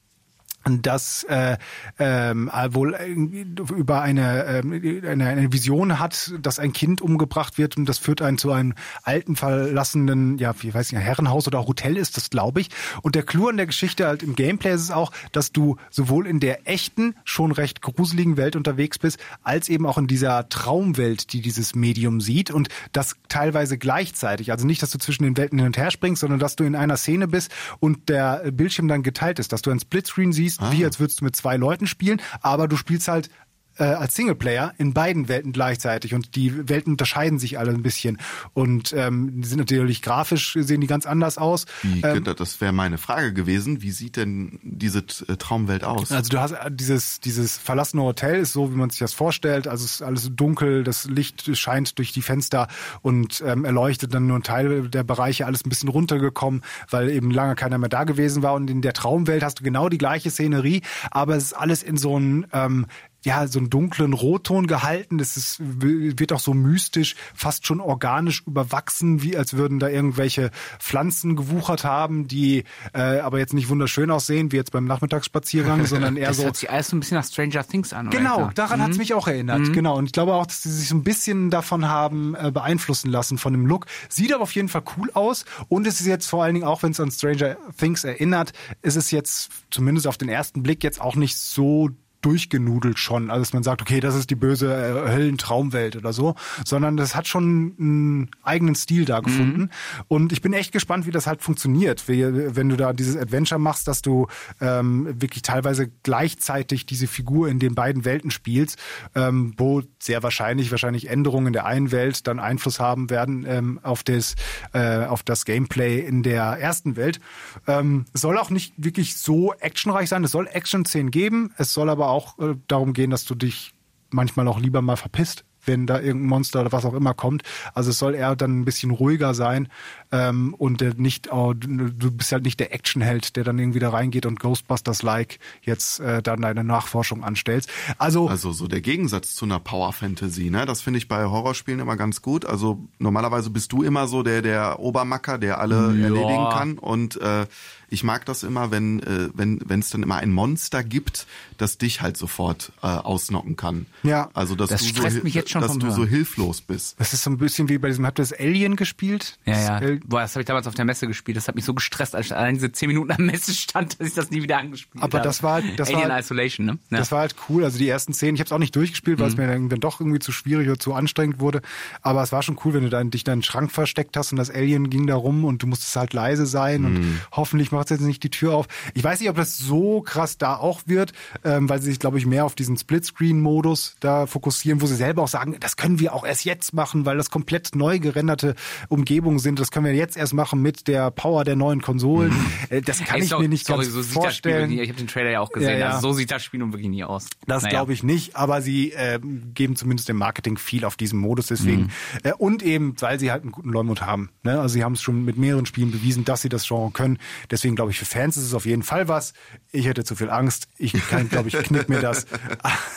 [0.65, 1.57] das äh,
[1.99, 7.77] ähm, wohl irgendwie über eine, ähm, eine, eine Vision hat, dass ein Kind umgebracht wird
[7.77, 11.97] und das führt einen zu einem alten, verlassenen, ja, wie weiß ich, Herrenhaus oder Hotel
[11.97, 12.69] ist das, glaube ich.
[13.03, 16.27] Und der Clou an der Geschichte halt im Gameplay ist es auch, dass du sowohl
[16.27, 21.33] in der echten, schon recht gruseligen Welt unterwegs bist, als eben auch in dieser Traumwelt,
[21.33, 24.53] die dieses Medium sieht und das teilweise gleichzeitig.
[24.53, 26.77] Also nicht, dass du zwischen den Welten hin und her springst, sondern dass du in
[26.77, 30.85] einer Szene bist und der Bildschirm dann geteilt ist, dass du ein Splitscreen siehst, wie
[30.85, 33.31] als würdest du mit zwei Leuten spielen, aber du spielst halt
[33.79, 38.19] äh, als Singleplayer in beiden Welten gleichzeitig und die Welten unterscheiden sich alle ein bisschen
[38.55, 41.67] und ähm, die sind natürlich grafisch sehen die ganz anders aus.
[41.83, 43.83] Wie, Ähm, das wäre meine Frage gewesen.
[43.83, 46.13] Wie sieht denn diese äh, Traumwelt aus?
[46.13, 49.67] Also du hast äh, dieses, dieses verlassene Hotel ist so, wie man sich das vorstellt.
[49.67, 52.69] Also es ist alles dunkel, das Licht scheint durch die Fenster
[53.03, 57.31] und ähm, erleuchtet dann nur ein Teil der Bereiche, alles ein bisschen runtergekommen, weil eben
[57.31, 58.55] lange keiner mehr da gewesen war.
[58.55, 61.97] Und in der Traumwelt hast du genau die gleiche Szenerie, aber es ist alles in
[61.97, 62.87] so einem ähm,
[63.25, 65.19] ja, so einen dunklen Rotton gehalten.
[65.19, 70.51] Das ist, wird auch so mystisch, fast schon organisch überwachsen, wie als würden da irgendwelche
[70.79, 72.65] Pflanzen gewuchert haben, die
[72.95, 76.57] äh, aber jetzt nicht wunderschön aussehen, wie jetzt beim Nachmittagsspaziergang, sondern eher Das so hört
[76.57, 78.09] sich alles so ein bisschen nach Stranger Things an.
[78.09, 79.73] oder Genau, daran hat's mich auch erinnert.
[79.73, 79.97] Genau.
[79.97, 83.39] Und ich glaube auch, dass sie sich so ein bisschen davon haben äh, beeinflussen lassen
[83.39, 83.87] von dem Look.
[84.09, 85.45] Sieht aber auf jeden Fall cool aus.
[85.69, 88.53] Und es ist jetzt vor allen Dingen, auch wenn es an Stranger Things erinnert,
[88.83, 91.91] ist es jetzt zumindest auf den ersten Blick jetzt auch nicht so
[92.21, 96.35] durchgenudelt schon, also dass man sagt, okay, das ist die böse äh, Höllentraumwelt oder so,
[96.65, 99.71] sondern das hat schon einen eigenen Stil da gefunden.
[100.09, 103.61] Und ich bin echt gespannt, wie das halt funktioniert, wie, wenn du da dieses Adventure
[103.61, 104.27] machst, dass du
[104.61, 108.79] ähm, wirklich teilweise gleichzeitig diese Figur in den beiden Welten spielst,
[109.15, 113.81] ähm, wo sehr wahrscheinlich wahrscheinlich Änderungen in der einen Welt dann Einfluss haben werden ähm,
[113.83, 114.35] auf das
[114.73, 117.21] äh, auf das Gameplay in der ersten Welt.
[117.67, 120.25] Ähm, es soll auch nicht wirklich so actionreich sein.
[120.25, 121.53] Es soll Action-Szenen geben.
[121.57, 123.75] Es soll aber auch äh, darum gehen, dass du dich
[124.11, 127.43] manchmal auch lieber mal verpisst, wenn da irgendein Monster oder was auch immer kommt.
[127.75, 129.69] Also es soll eher dann ein bisschen ruhiger sein
[130.11, 133.91] ähm, und der nicht, oh, du bist halt nicht der Actionheld, der dann irgendwie da
[133.91, 137.69] reingeht und Ghostbusters-like jetzt äh, dann deine Nachforschung anstellst.
[137.99, 140.67] Also, Also so der Gegensatz zu einer Power Fantasy, ne?
[140.67, 142.45] Das finde ich bei Horrorspielen immer ganz gut.
[142.47, 146.79] Also normalerweise bist du immer so der der Obermacker, der alle erledigen kann.
[146.79, 147.47] Und äh,
[147.91, 151.79] ich mag das immer, wenn äh, wenn wenn es dann immer ein Monster gibt, das
[151.79, 153.87] dich halt sofort äh, ausnocken kann.
[154.03, 154.31] Ja.
[154.35, 156.61] Also dass Das du so stresst hil- mich jetzt schon dass vom du so hilflos
[156.61, 156.97] bist.
[156.99, 159.39] das ist so ein bisschen wie bei diesem, habt ihr das Alien gespielt?
[159.47, 159.98] Ja, Das ja.
[160.03, 161.37] Al- Boah, das habe ich damals auf der Messe gespielt.
[161.37, 164.09] Das hat mich so gestresst, als ich allein diese zehn Minuten am Messe stand, dass
[164.09, 165.29] ich das nie wieder angespielt Aber habe.
[165.29, 166.79] das war halt- das war Alien halt- Isolation, ne?
[166.91, 166.99] Ja.
[166.99, 167.65] Das war halt cool.
[167.65, 170.01] Also die ersten Szenen, ich habe es auch nicht durchgespielt, weil es mir dann, doch
[170.01, 171.61] irgendwie zu schwierig oder zu anstrengend wurde.
[172.03, 174.37] Aber es war schon cool, wenn du dann dich in den Schrank versteckt hast und
[174.39, 178.01] das Alien ging da rum und du musstest halt leise sein und hoffentlich macht jetzt
[178.01, 178.67] nicht die Tür auf.
[178.95, 181.13] Ich weiß nicht, ob das so krass da auch wird,
[181.45, 185.23] ähm, weil sie sich, glaube ich, mehr auf diesen Splitscreen-Modus da fokussieren, wo sie selber
[185.23, 188.55] auch sagen, das können wir auch erst jetzt machen, weil das komplett neu gerenderte
[188.89, 189.59] Umgebungen sind.
[189.61, 192.33] Das können wir jetzt erst machen mit der Power der neuen Konsolen.
[192.71, 194.55] Äh, Das kann Ey, ich sorry, mir nicht sorry, ganz so sieht das Spiel vorstellen.
[194.57, 194.83] wirklich nicht.
[194.85, 195.71] Ich habe den Trailer ja auch gesehen.
[195.71, 195.87] Ja, ja.
[195.91, 197.27] Also so sieht das Spiel nun wirklich nie aus.
[197.47, 197.71] Das Naja.
[197.71, 199.19] glaube ich nicht, aber sie äh,
[199.55, 201.83] geben zumindest im Marketing viel auf diesen Modus deswegen.
[201.83, 201.89] Mhm.
[202.25, 204.31] Äh, und eben, weil sie halt einen guten Leumund haben.
[204.43, 204.61] Ne?
[204.61, 207.19] Also sie haben es schon mit mehreren Spielen bewiesen, dass sie das Genre können.
[207.51, 209.33] Deswegen glaube ich, für Fans ist es auf jeden Fall was.
[209.73, 210.69] Ich hätte zu viel Angst.
[210.77, 212.27] Ich kann, glaube ich, knick mir das.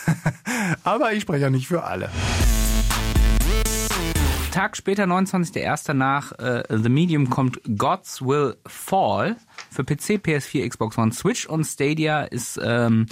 [0.83, 2.09] aber ich spreche ja nicht für alle.
[4.51, 5.93] Tag später, 29.01.
[5.93, 9.37] nach äh, The Medium kommt Gods Will Fall
[9.69, 13.05] für PC, PS4, Xbox One, Switch und Stadia ist ähm,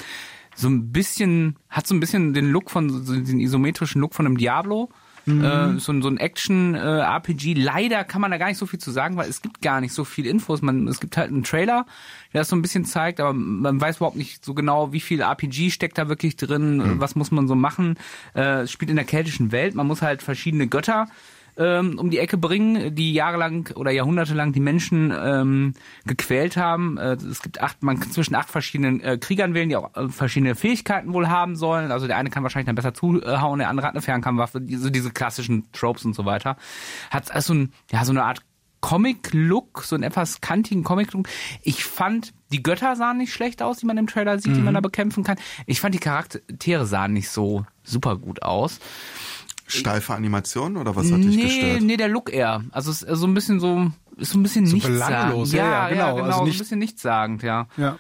[0.54, 4.26] so ein bisschen, hat so ein bisschen den Look von, so den isometrischen Look von
[4.26, 4.90] einem Diablo.
[5.30, 7.54] Äh, so, ein- so ein Action-RPG.
[7.54, 9.94] Leider kann man da gar nicht so viel zu sagen, weil es gibt gar nicht
[9.94, 10.62] so viel Infos.
[10.62, 11.86] Man, es gibt halt einen Trailer,
[12.34, 15.22] der das so ein bisschen zeigt, aber man weiß überhaupt nicht so genau, wie viel
[15.22, 17.96] RPG steckt da wirklich drin, was muss man so machen.
[18.36, 21.08] Äh, es spielt in der keltischen Welt, man muss halt verschiedene Götter
[21.60, 25.74] ähm, um die Ecke bringen, die jahrelang oder jahrhundertelang die Menschen ähm,
[26.06, 26.98] gequält haben.
[26.98, 30.08] Äh, es gibt acht, man kann zwischen acht verschiedenen äh, Kriegern wählen, die auch äh,
[30.08, 31.92] verschiedene Fähigkeiten wohl haben sollen.
[31.92, 35.12] Also der eine kann wahrscheinlich dann besser zuhauen, der andere hat eine Fernkampfwaffe, diese, diese
[35.12, 36.56] klassischen Tropes und so weiter.
[37.12, 38.42] Hat also ein, ja, so eine Art
[38.82, 41.28] Comic-Look, so einen etwas kantigen Comic-Look.
[41.64, 44.74] Ich fand, die Götter sahen nicht schlecht aus, die man im Trailer sieht, die man
[44.74, 45.38] da bekämpfen kann.
[45.66, 48.80] Ich fand, die Charaktere sahen nicht so super gut aus.
[49.72, 51.82] Steife Animation oder was hat dich nee, gestört?
[51.82, 52.64] nee, der Look eher.
[52.72, 55.08] Also es ist so ein bisschen so, ist so ein bisschen So nichtssagend.
[55.08, 56.02] belanglos, ja, ja, genau.
[56.02, 57.68] Ja, genau, Also so ein nicht- bisschen nichtssagend, ja.
[57.78, 57.98] Ja.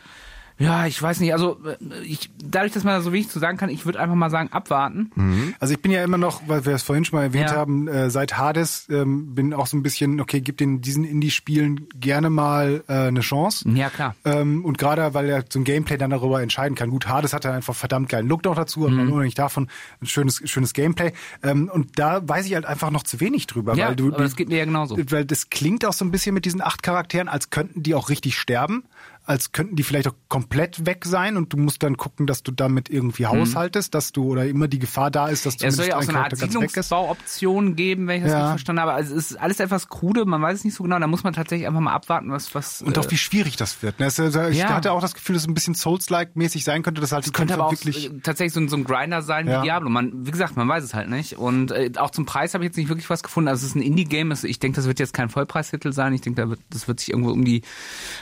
[0.60, 3.57] Ja, ich weiß nicht, also äh, ich, dadurch, dass man da so wenig zu sagen
[3.57, 5.53] kann, ich würde einfach mal sagen, abwarten.
[5.60, 7.55] Also ich bin ja immer noch, weil wir es vorhin schon mal erwähnt Ja.
[7.55, 11.88] haben, äh, seit Hades ähm, bin auch so ein bisschen, okay, gib den diesen Indie-Spielen
[11.95, 13.68] gerne mal äh, eine Chance.
[13.70, 14.16] Ja, klar.
[14.26, 16.89] Ähm, und gerade, weil er so ein Gameplay dann darüber entscheiden kann.
[16.89, 18.99] Gut, Hades hat ja einfach verdammt geilen Look noch dazu, aber Mhm.
[19.12, 19.70] unabhängig davon
[20.01, 21.14] ein schönes, schönes Gameplay.
[21.41, 24.24] Ähm, und da weiß ich halt einfach noch zu wenig drüber, Ja, weil du, aber
[24.24, 24.97] das geht mir ja genauso.
[25.10, 28.10] weil das klingt auch so ein bisschen mit diesen acht Charakteren, als könnten die auch
[28.10, 28.84] richtig sterben,
[29.30, 32.51] als könnten die vielleicht auch komplett weg sein und du musst dann gucken, dass du
[32.51, 35.61] damit irgendwie haushaltest, dass du oder immer die Gefahr da ist, dass Mhm.
[35.61, 36.36] Ja, es soll ja auch so eine Art.
[36.36, 38.38] Siedlungsbauoption geben, wenn ich das Ja.
[38.38, 38.93] richtig verstanden habe.
[38.93, 41.34] Also es ist alles etwas krude, man weiß es nicht so genau, da muss man
[41.34, 43.99] tatsächlich einfach mal abwarten, was was Und äh, auch wie schwierig das wird.
[43.99, 44.07] ne?
[44.07, 44.69] Es Ich Ja.
[44.69, 47.32] hatte auch das Gefühl, dass es ein bisschen Souls-like mäßig sein könnte, dass halt die
[47.32, 49.59] könnte aber auch wirklich äh, tatsächlich so ein, so ein Grinder sein Ja.
[49.61, 49.89] wie Diablo.
[49.89, 51.38] Man, wie gesagt, man weiß es halt nicht.
[51.38, 53.47] Und äh, auch zum Preis habe ich jetzt nicht wirklich was gefunden.
[53.47, 54.34] Also es ist ein Indie-Game.
[54.43, 56.13] Ich denke, das wird jetzt kein Vollpreistitel sein.
[56.13, 57.61] Ich denke, da wird, das wird sich irgendwo um die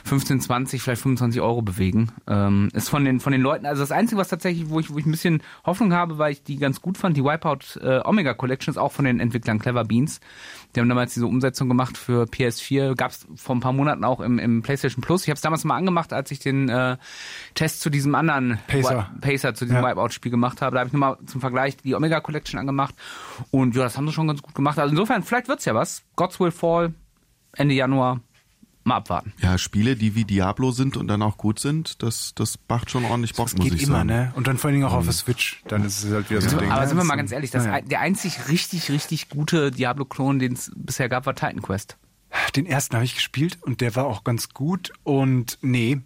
[0.04, 2.12] 15, 20, vielleicht 25 Euro bewegen.
[2.28, 3.66] Ähm, ist von den von den Leuten.
[3.66, 6.44] Also das Einzige, was tatsächlich, wo ich, wo ich ein bisschen Hoffnung habe, weil ich
[6.44, 9.84] die ganz gut fand, die Wipeout äh, Omega Collection ist auch von den Entwicklern Clever
[9.86, 10.20] Beans.
[10.76, 12.96] Die haben damals diese Umsetzung gemacht für PS4.
[12.96, 15.24] Gab es vor ein paar Monaten auch im, im PlayStation Plus.
[15.24, 16.98] Ich habe es damals mal angemacht, als ich den äh,
[17.56, 19.10] Test zu diesem anderen Pacer.
[19.16, 19.90] Wi- Pacer zu diesem Ja.
[19.90, 20.74] Wipeout-Spiel gemacht habe.
[20.76, 22.96] Da habe ich nochmal zum Vergleich die Omega Collection angemacht.
[23.52, 24.78] Und ja, das haben sie schon ganz gut gemacht.
[24.80, 26.04] Also insofern, vielleicht wird's ja was.
[26.16, 26.94] Gods Will Fall,
[27.54, 28.22] Ende Januar.
[28.88, 29.34] Mal abwarten.
[29.40, 33.06] Ja, Spiele, die wie Diablo sind und dann auch gut sind, das, das macht schon
[33.06, 34.08] ordentlich Bock, das muss geht ich immer, sagen.
[34.08, 34.32] ne?
[34.36, 36.50] Und dann vor allen Dingen auch auf der Switch, dann ist es halt wieder so
[36.52, 36.72] ein Ding.
[36.72, 36.88] Aber ne?
[36.88, 40.72] sind wir mal ganz ehrlich, das ein, der einzig richtig, richtig gute Diablo-Klon, den es
[40.76, 41.98] bisher gab, war Titan Quest.
[42.56, 46.00] Den ersten habe ich gespielt und der war auch ganz gut und nee,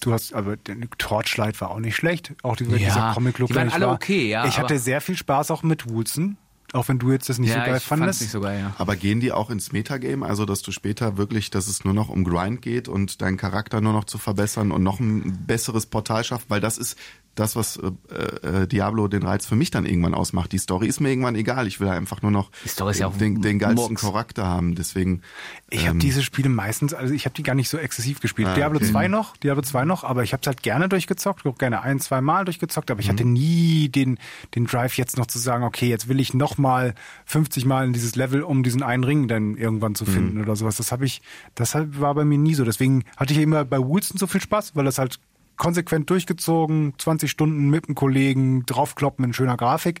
[0.00, 2.34] du hast, aber der Torchlight war auch nicht schlecht.
[2.42, 3.94] Auch dieser, Ja, dieser Comic-Look, die waren alle war.
[3.94, 6.36] okay, ja, Ich hatte sehr viel Spaß auch mit Woolson,
[6.76, 8.20] auch wenn du jetzt das nicht so geil ich fand's fandest.
[8.20, 8.74] nicht so geil, ja.
[8.78, 12.08] Aber gehen die auch ins Metagame, also dass du später wirklich, dass es nur noch
[12.08, 16.24] um Grind geht und deinen Charakter nur noch zu verbessern und noch ein besseres Portal
[16.24, 16.96] schafft, weil das ist
[17.36, 18.16] das, was äh,
[18.46, 20.50] äh, Diablo den Reiz für mich dann irgendwann ausmacht.
[20.52, 21.66] Die Story ist mir irgendwann egal.
[21.68, 24.02] Ich will einfach nur noch Die Story ist ja auch den, den geilsten Murks.
[24.02, 24.74] Charakter haben.
[24.74, 25.22] Deswegen
[25.70, 25.88] Ich Ähm.
[25.90, 28.48] habe diese Spiele meistens, also ich habe die gar nicht so exzessiv gespielt.
[28.48, 28.90] Ah, Diablo okay.
[28.90, 32.00] 2 noch, Diablo 2 noch, aber ich habe es halt gerne durchgezockt, auch gerne ein,
[32.00, 33.12] zwei Mal durchgezockt, aber ich Mhm.
[33.12, 34.18] hatte nie den,
[34.54, 36.94] den Drive jetzt noch zu sagen, okay, jetzt will ich noch mal
[37.26, 39.96] 50 Mal in dieses Level, um diesen einen Ring dann irgendwann Mhm.
[39.96, 40.76] zu finden oder sowas.
[40.76, 41.20] Das habe ich,
[41.54, 42.64] das war bei mir nie so.
[42.64, 45.18] Deswegen hatte ich immer bei Woolson so viel Spaß, weil das halt
[45.56, 50.00] konsequent durchgezogen, 20 Stunden mit einem Kollegen, draufkloppen in schöner Grafik.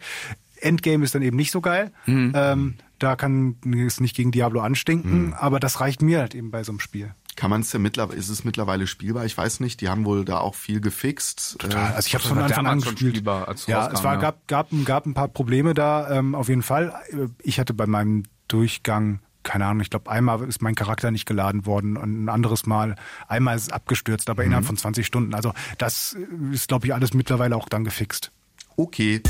[0.60, 1.92] Endgame ist dann eben nicht so geil.
[2.06, 2.32] Mhm.
[2.34, 6.64] Ähm, da kann es nicht gegen Diablo anstinken, aber das reicht mir halt eben bei
[6.64, 7.14] so einem Spiel.
[7.36, 9.26] kann man es ja mittlerweile, ist es mittlerweile spielbar?
[9.26, 9.82] Ich weiß nicht.
[9.82, 11.56] Die haben wohl da auch viel gefixt.
[11.58, 11.92] Total.
[11.92, 13.16] Also ich habe von Anfang an gespielt.
[13.16, 14.20] spielbar, als ja, rauskam, es war, ja.
[14.20, 16.94] gab, gab, gab ein paar Probleme da, ähm, auf jeden Fall.
[17.42, 21.64] Ich hatte bei meinem Durchgang, keine Ahnung, ich glaube, einmal ist mein Charakter nicht geladen
[21.66, 22.96] worden und ein anderes Mal,
[23.28, 25.34] einmal ist es abgestürzt, aber innerhalb von 20 Stunden.
[25.34, 26.16] Also das
[26.52, 28.32] ist, glaube ich, alles mittlerweile auch dann gefixt.
[28.76, 29.22] Okay.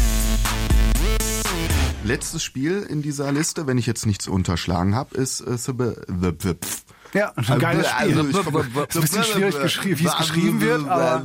[2.04, 5.72] Letztes Spiel in dieser Liste, wenn ich jetzt nichts unterschlagen habe, ist äh, The,
[6.54, 6.84] pff.
[7.14, 8.18] Ja, ein geiles Spiel.
[8.18, 11.24] Also, ich- Ist ein bisschen schwierig, geschri- wie es geschrieben wird, aber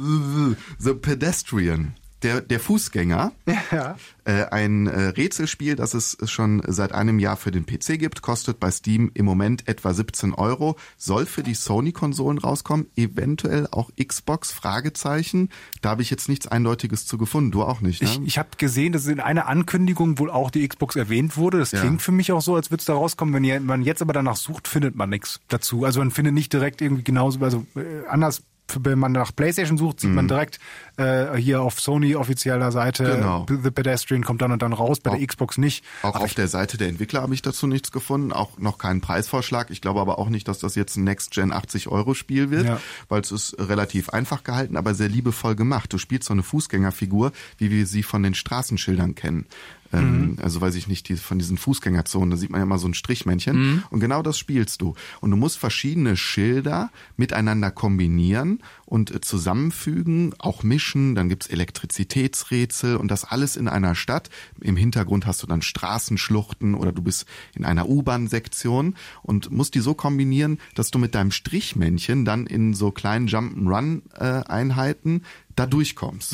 [0.80, 1.94] The Pedestrian.
[2.24, 3.32] Der, der Fußgänger.
[3.72, 3.96] Ja.
[4.26, 8.60] Äh, ein äh, Rätselspiel, das es schon seit einem Jahr für den PC gibt, kostet
[8.60, 14.52] bei Steam im Moment etwa 17 Euro, soll für die Sony-Konsolen rauskommen, eventuell auch Xbox,
[14.52, 15.50] Fragezeichen.
[15.82, 18.10] Da habe ich jetzt nichts Eindeutiges zu gefunden, du auch nicht, ne?
[18.10, 21.58] Ich, ich habe gesehen, dass in einer Ankündigung wohl auch die Xbox erwähnt wurde.
[21.58, 21.80] Das Ja.
[21.82, 23.34] klingt für mich auch so, als würde es da rauskommen.
[23.34, 25.84] Wenn ihr- man jetzt aber danach sucht, findet man nichts dazu.
[25.86, 28.44] Also man findet nicht direkt irgendwie genauso, also äh, anders.
[28.82, 30.60] Wenn man nach PlayStation sucht, sieht man direkt
[30.98, 33.18] äh, hier auf Sony offizieller Seite, Mhm.
[33.22, 33.46] Genau.
[33.64, 35.84] The Pedestrian kommt dann und dann raus, bei der Auch- Xbox nicht.
[36.04, 39.02] Auch Aber auf der Seite der Entwickler habe ich dazu nichts gefunden, auch noch keinen
[39.02, 39.70] Preisvorschlag.
[39.72, 42.80] Ich glaube aber auch nicht, dass das jetzt ein Next-Gen 80-Euro-Spiel wird, Ja.
[43.10, 45.92] weil es ist relativ einfach gehalten, aber sehr liebevoll gemacht.
[45.94, 49.46] Du spielst so eine Fußgängerfigur, wie wir sie von den Straßenschildern kennen.
[49.94, 52.88] Ähm, Also weiß ich nicht, die, von diesen Fußgängerzonen, da sieht man ja immer so
[52.88, 53.84] ein Strichmännchen.
[53.90, 54.96] Und genau das spielst du.
[55.20, 61.16] Und du musst verschiedene Schilder miteinander kombinieren und äh, zusammenfügen, auch mischen.
[61.16, 64.30] Dann gibt's Elektrizitätsrätsel und das alles in einer Stadt.
[64.60, 69.80] Im Hintergrund hast du dann Straßenschluchten oder du bist in einer U-Bahn-Sektion und musst die
[69.80, 75.24] so kombinieren, dass du mit deinem Strichmännchen dann in so kleinen Jump'n'Run-Einheiten
[75.56, 76.34] da durchkommst.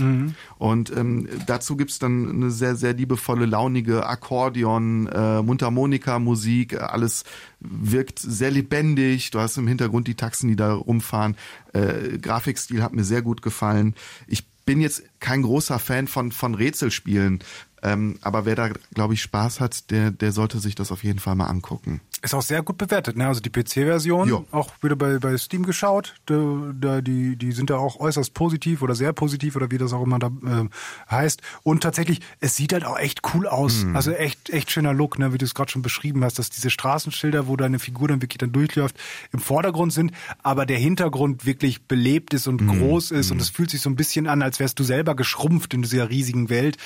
[0.58, 7.24] Und ähm, dazu gibt's dann eine sehr, sehr liebevolle, launige Akkordeon, äh, Mundharmonika-Musik, alles
[7.60, 9.32] wirkt sehr lebendig.
[9.32, 11.36] Du hast im Hintergrund die Taxen, die da rumfahren.
[11.74, 13.96] Äh, Grafikstil hat mir sehr gut gefallen.
[14.28, 17.40] Ich bin jetzt kein großer Fan von, von Rätselspielen,
[17.82, 21.20] ähm, aber wer da, glaube ich, Spaß hat, der, der sollte sich das auf jeden
[21.20, 22.02] Fall mal angucken.
[22.22, 23.28] Ist auch sehr gut bewertet, ne?
[23.28, 26.16] Also die PC-Version, auch wieder bei, bei Steam geschaut.
[26.26, 29.94] Da, da, die, die sind da auch äußerst positiv oder sehr positiv oder wie das
[29.94, 30.68] auch immer da äh,
[31.12, 31.42] heißt.
[31.64, 33.84] Und tatsächlich, es sieht halt auch echt cool aus.
[33.84, 33.96] Mhm.
[33.96, 35.32] Also echt, echt schöner Look, ne?
[35.34, 38.40] wie du es gerade schon beschrieben hast, dass diese Straßenschilder, wo deine Figur dann wirklich
[38.40, 38.96] dann durchläuft,
[39.32, 40.12] im Vordergrund sind,
[40.42, 42.80] aber der Hintergrund wirklich belebt ist und Mhm.
[42.80, 45.74] groß ist und es fühlt sich so ein bisschen an, als wärst du selber geschrumpft
[45.76, 46.78] in dieser riesigen Welt.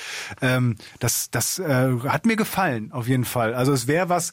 [0.42, 3.54] Ähm, das das äh, hat mir gefallen, auf jeden Fall.
[3.54, 4.32] Also es wäre was,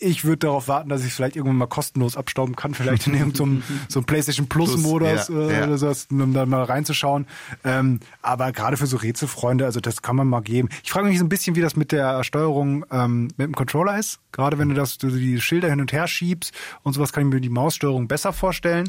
[0.00, 3.62] ich würde darauf warten, dass ich vielleicht irgendwann mal kostenlos abstauben kann, vielleicht in irgendeinem
[3.88, 7.26] so einem PlayStation Plus Plus, Modus ja, äh, oder sowas, um da mal reinzuschauen.
[7.64, 10.68] Ähm, aber gerade für so Rätselfreunde, also das kann man mal geben.
[10.82, 13.98] Ich frage mich so ein bisschen, wie das mit der Steuerung ähm, mit dem Controller
[13.98, 14.20] ist.
[14.32, 17.34] Gerade wenn du das, du die Schilder hin und her schiebst und sowas, kann ich
[17.34, 18.88] mir die Maussteuerung besser vorstellen.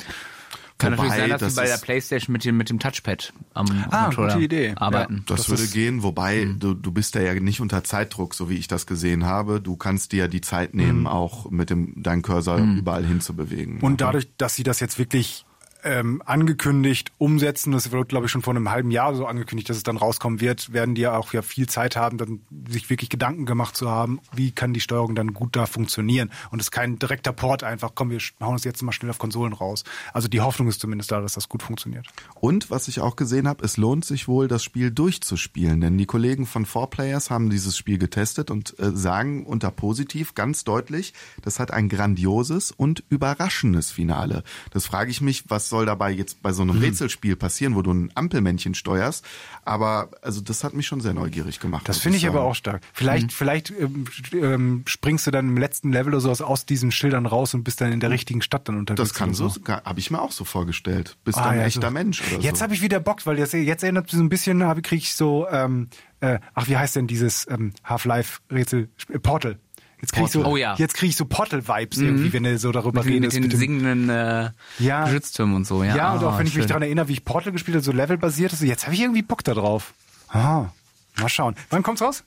[0.79, 3.33] Kann Wobei, natürlich sein, dass das sie bei der Playstation mit dem, mit dem Touchpad
[3.55, 4.73] am Ah, Controller gute Idee.
[4.75, 5.23] arbeiten.
[5.25, 6.59] Das, Das würde ist- gehen, wobei Hm.
[6.59, 9.59] du, du bist da ja nicht unter Zeitdruck, so wie ich das gesehen habe.
[9.59, 11.07] Du kannst dir die Zeit nehmen, Hm.
[11.07, 13.79] auch mit dem deinen Cursor überall hinzubewegen.
[13.81, 15.46] Und dadurch, dass sie das jetzt wirklich
[15.83, 19.77] ähm, angekündigt umsetzen, das wird, glaube ich, schon vor einem halben Jahr so angekündigt, dass
[19.77, 23.09] es dann rauskommen wird, werden die ja auch ja viel Zeit haben, dann sich wirklich
[23.09, 26.31] Gedanken gemacht zu haben, wie kann die Steuerung dann gut da funktionieren.
[26.51, 29.19] Und es ist kein direkter Port einfach, komm, wir hauen es jetzt mal schnell auf
[29.19, 29.83] Konsolen raus.
[30.13, 32.07] Also die Hoffnung ist zumindest da, dass das gut funktioniert.
[32.35, 36.05] Und was ich auch gesehen habe, es lohnt sich wohl, das Spiel durchzuspielen, denn die
[36.05, 41.59] Kollegen von 4Players haben dieses Spiel getestet und äh, sagen unter positiv ganz deutlich, das
[41.59, 44.43] hat ein grandioses und überraschendes Finale.
[44.71, 46.71] Das frage ich mich, was soll dabei jetzt bei so Mhm.
[46.71, 49.25] einem Rätselspiel passieren, wo du ein Ampelmännchen steuerst?
[49.65, 51.87] Aber also das hat mich schon sehr neugierig gemacht.
[51.89, 52.81] Das finde ich aber auch stark.
[52.93, 57.25] Vielleicht, vielleicht ähm, ähm, springst du dann im letzten Level oder sowas aus diesen Schildern
[57.25, 59.09] raus und bist dann in der richtigen Stadt dann unterwegs.
[59.09, 61.17] Das kann oder so, habe ich mir auch so vorgestellt.
[61.23, 61.91] Bist Ah, dann ein ja, echter so.
[61.91, 62.63] Mensch oder Jetzt so.
[62.63, 65.47] habe ich wieder Bock, weil jetzt, jetzt erinnert mich so ein bisschen, kriege ich so,
[65.51, 65.89] ähm,
[66.19, 69.59] äh, ach wie heißt denn dieses ähm, Half-Life-Rätsel äh, Portal?
[70.01, 70.45] Jetzt kriege ich so.
[70.45, 70.75] Oh ja.
[70.77, 73.35] jetzt kriege ich so Portal-Vibes irgendwie, wenn du so darüber Mit, den- mit redest.
[73.43, 75.05] den dem- singenden äh, Ja.
[75.05, 75.83] Geschütztürmen und so.
[75.83, 77.83] Ja, ja, und auch Ah, wenn ich mich daran erinnere, wie ich Portal gespielt habe,
[77.83, 79.93] so levelbasiert ist, jetzt habe ich irgendwie Bock da drauf.
[80.29, 80.71] Aha,
[81.19, 81.55] mal schauen.
[81.71, 82.23] Wann kommt's raus?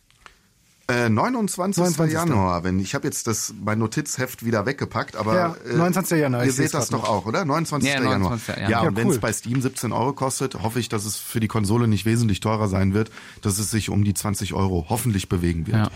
[0.88, 1.80] Äh, 29.
[1.80, 2.12] 29.
[2.12, 6.18] Januar, wenn ich habe jetzt das mein Notizheft wieder weggepackt, aber Ja, 29.
[6.18, 7.44] Januar, Ihr seht das doch auch, oder?
[7.44, 7.88] 29.
[7.88, 8.18] Ja, Januar.
[8.18, 8.48] 29.
[8.56, 8.88] Ja, Januar.
[8.88, 9.20] und Ja, wenn es cool.
[9.20, 12.66] bei Steam 17 Euro kostet, hoffe ich, dass es für die Konsole nicht wesentlich teurer
[12.66, 13.12] sein wird,
[13.42, 15.76] dass es sich um die 20 Euro hoffentlich bewegen wird.
[15.76, 15.90] Ja.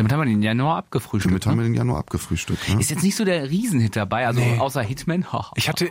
[0.00, 1.30] Damit haben wir den Januar abgefrühstückt.
[1.30, 1.62] Damit haben ne?
[1.64, 2.70] wir den Januar abgefrühstückt.
[2.70, 2.80] Ne?
[2.80, 5.26] Ist jetzt nicht so der Riesenhit dabei, also außer Hitman.
[5.56, 5.90] Ich hatte.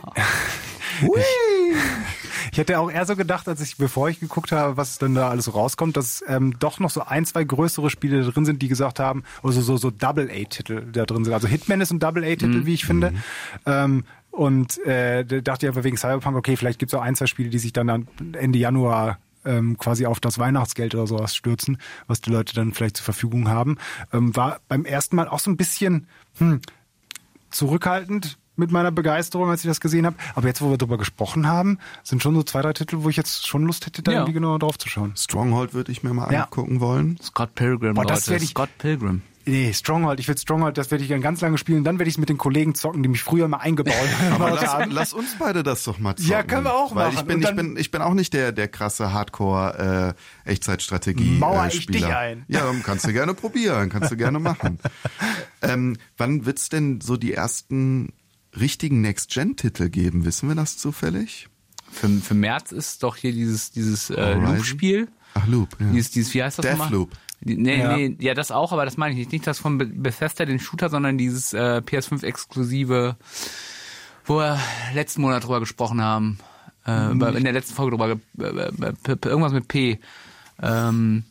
[2.50, 5.28] ich hätte auch eher so gedacht, als ich, bevor ich geguckt habe, was denn da
[5.30, 8.68] alles so rauskommt, dass ähm, doch noch so ein, zwei größere Spiele drin sind, die
[8.68, 11.32] gesagt haben, also so, so Double-A-Titel da drin sind.
[11.32, 13.12] Also Hitman ist ein Double-A-Titel, wie ich finde.
[13.64, 17.14] Ähm, und äh, da dachte ich aber wegen Cyberpunk, okay, vielleicht gibt es auch ein,
[17.14, 21.34] zwei Spiele, die sich dann, dann Ende Januar ähm, quasi auf das Weihnachtsgeld oder sowas
[21.34, 23.78] stürzen, was die Leute dann vielleicht zur Verfügung haben.
[24.12, 26.06] Ähm, war beim ersten Mal auch so ein bisschen,
[26.38, 26.60] hm,
[27.50, 30.16] zurückhaltend mit meiner Begeisterung, als ich das gesehen habe.
[30.34, 33.16] Aber jetzt, wo wir darüber gesprochen haben, sind schon so zwei, drei Titel, wo ich
[33.16, 34.18] jetzt schon Lust hätte, da Ja.
[34.18, 35.14] irgendwie genauer drauf zu schauen.
[35.16, 36.44] Stronghold würde ich mir mal Ja.
[36.44, 37.18] angucken wollen.
[37.22, 38.44] Scott Pilgrim, Boah, das Leute.
[38.44, 39.22] ich- Scott Pilgrim.
[39.46, 41.82] Nee, Stronghold, ich will Stronghold, das werde ich dann ganz lange spielen.
[41.82, 43.94] Dann werde ich es mit den Kollegen zocken, die mich früher mal eingebaut
[44.32, 44.90] Aber gebaut lass, haben.
[44.90, 46.30] lass uns beide das doch mal zocken.
[46.30, 47.18] Ja, können wir auch Weil machen.
[47.20, 50.14] ich bin, ich bin, ich bin auch nicht der, der krasse Hardcore
[50.44, 52.06] äh, Echtzeitstrategie Mauer äh, ich Spieler.
[52.06, 52.44] dich ein.
[52.48, 54.78] Ja, dann kannst du gerne probieren, kannst du gerne machen.
[55.62, 58.12] ähm, wann wird's denn so die ersten
[58.58, 60.24] richtigen Next-Gen-Titel geben?
[60.24, 61.48] Wissen wir das zufällig?
[61.90, 64.34] Für, für März ist doch hier dieses, dieses äh?
[64.34, 65.08] Loop-Spiel.
[65.34, 65.76] Ach, Loop.
[65.80, 65.86] Ja.
[65.92, 66.88] Dieses, dieses, wie heißt das nochmal?
[66.88, 67.10] Deathloop.
[67.12, 67.96] Die- Nee, Ja.
[67.96, 69.32] nee, ja, das auch, aber das meine ich nicht.
[69.32, 73.16] Nicht das von Be- Bethesda, den Shooter, sondern dieses äh, PS5-exklusive,
[74.26, 74.58] wo wir
[74.94, 76.38] letzten Monat drüber gesprochen haben.
[76.86, 79.98] Äh, über, in der letzten Folge drüber, äh, äh, p- irgendwas mit P.
[80.62, 81.24] Ähm,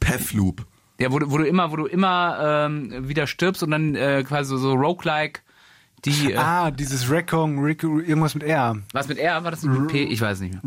[0.00, 0.64] Pathloop.
[0.98, 4.22] ja, wo, du- wo du immer, wo du immer ähm, wieder stirbst und dann äh,
[4.26, 5.40] quasi so roguelike
[6.04, 8.76] Die, äh, Ah, dieses Rekong, Rick, irgendwas mit R.
[8.92, 9.42] was mit R?
[9.42, 10.02] War das mit P?
[10.04, 10.62] Ich weiß nicht mehr.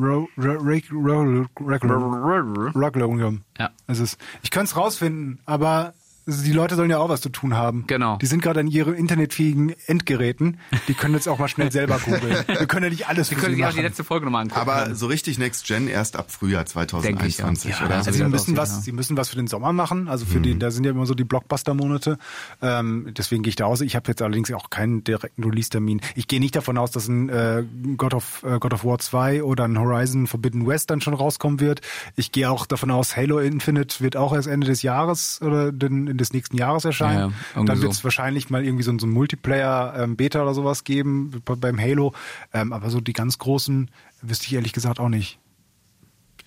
[1.60, 3.42] Reklum.
[3.60, 3.70] Ja.
[3.88, 5.94] Ist, ich könnte es rausfinden, aber
[6.28, 7.86] also die Leute sollen ja auch was zu tun haben.
[7.88, 8.18] Genau.
[8.18, 10.60] Die sind gerade an ihren internetfähigen Endgeräten.
[10.88, 12.36] Die können jetzt auch mal schnell selber googeln.
[12.48, 14.60] Wir können ja nicht alles Wir können sich auch die letzte Folge nochmal angucken.
[14.60, 17.46] Aber so richtig Next Gen erst ab Frühjahr Denke ich, ja.
[17.46, 17.96] 2021, Ja, oder?
[17.96, 18.82] also Also sie müssen was, ja.
[18.82, 20.08] sie müssen was für den Sommer machen.
[20.08, 22.18] Also für die, da sind ja immer so die Blockbuster-Monate.
[22.62, 23.82] Ähm, deswegen gehe ich da aus.
[23.82, 26.02] Ich habe jetzt allerdings auch keinen direkten Release-Termin.
[26.16, 27.64] Ich gehe nicht davon aus, dass ein äh,
[27.96, 31.60] God of äh, God of War 2 oder ein Horizon Forbidden West dann schon rauskommen
[31.60, 31.82] wird.
[32.16, 36.17] Ich gehe auch davon aus, Halo Infinite wird auch erst Ende des Jahres oder den,
[36.18, 37.34] des nächsten Jahres erscheinen.
[37.56, 38.04] Ja, dann wird es so.
[38.06, 41.80] wahrscheinlich mal irgendwie so, ein- so ein Multiplayer ähm, Beta oder sowas geben bei- beim
[41.80, 42.14] Halo.
[42.54, 43.90] Ähm, aber so die ganz großen
[44.22, 45.40] wüsste ich ehrlich gesagt auch nicht.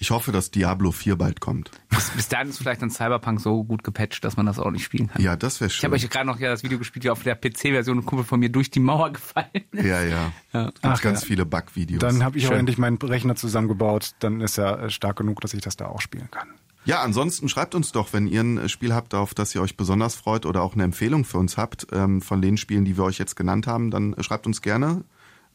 [0.02, 1.70] Ich hoffe, dass Diablo 4 bald kommt.
[1.90, 4.82] bis, bis dahin ist vielleicht dann Cyberpunk so gut gepatcht, dass man das auch nicht
[4.82, 5.20] spielen kann.
[5.20, 5.88] Ja, das wäre Ich schön.
[5.88, 8.40] habe euch gerade noch ja das Video gespielt, wie auf der PC-Version ein Kumpel von
[8.40, 9.84] mir durch die Mauer gefallen ist.
[9.84, 10.32] ja, ja.
[10.54, 10.72] Ja.
[10.80, 11.26] Ach, ganz ja.
[11.26, 12.00] viele Bug-Videos.
[12.00, 12.60] Dann habe ich auch Schön.
[12.60, 14.12] endlich meinen Rechner zusammengebaut.
[14.20, 16.48] Dann ist er äh, stark genug, dass ich das da auch spielen kann.
[16.84, 20.14] Ja, ansonsten schreibt uns doch, wenn ihr ein Spiel habt, auf das ihr euch besonders
[20.14, 23.18] freut oder auch eine Empfehlung für uns habt ähm, von den Spielen, die wir euch
[23.18, 25.04] jetzt genannt haben, dann schreibt uns gerne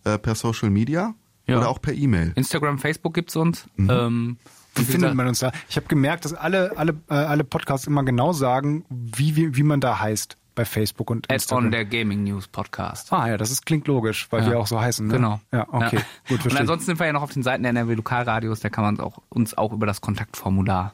[0.04, 1.16] äh, per Social Media
[1.48, 1.58] Ja.
[1.58, 2.32] oder auch per E-Mail.
[2.36, 3.66] Instagram, Facebook gibt's uns.
[3.76, 3.90] Mhm.
[3.90, 4.38] Ähm,
[4.76, 5.52] Wie findet man uns da?
[5.68, 9.64] Ich habe gemerkt, dass alle, alle, äh, alle Podcasts immer genau sagen, wie, wie, wie
[9.64, 11.66] man da heißt bei Facebook und Add Instagram.
[11.66, 13.12] on der Gaming News Podcast.
[13.14, 14.52] ah ja, das ist, klingt logisch, weil Ja.
[14.52, 15.08] wir auch so heißen.
[15.08, 15.14] Ne?
[15.14, 15.40] Genau.
[15.52, 15.98] Ja, okay.
[15.98, 16.36] Ja.
[16.38, 18.84] Gut, Und ansonsten sind wir ja noch auf den Seiten der NRW Lokalradios, da kann
[18.84, 20.94] man uns auch, uns auch über das Kontaktformular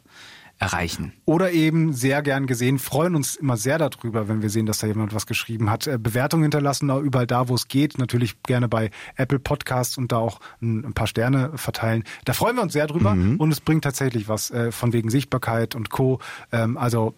[0.60, 1.14] erreichen.
[1.26, 4.86] Oder eben sehr gern gesehen, freuen uns immer sehr darüber, wenn wir sehen, dass da
[4.86, 5.88] jemand was geschrieben hat.
[5.88, 7.98] Äh, Bewertungen hinterlassen, überall da, wo es geht.
[7.98, 12.04] Natürlich gerne bei Apple Podcasts und da auch ein, paar Sterne verteilen.
[12.26, 15.74] Da freuen wir uns sehr drüber und es bringt tatsächlich was äh, von wegen Sichtbarkeit
[15.74, 16.20] und Co.
[16.52, 17.16] Ähm, also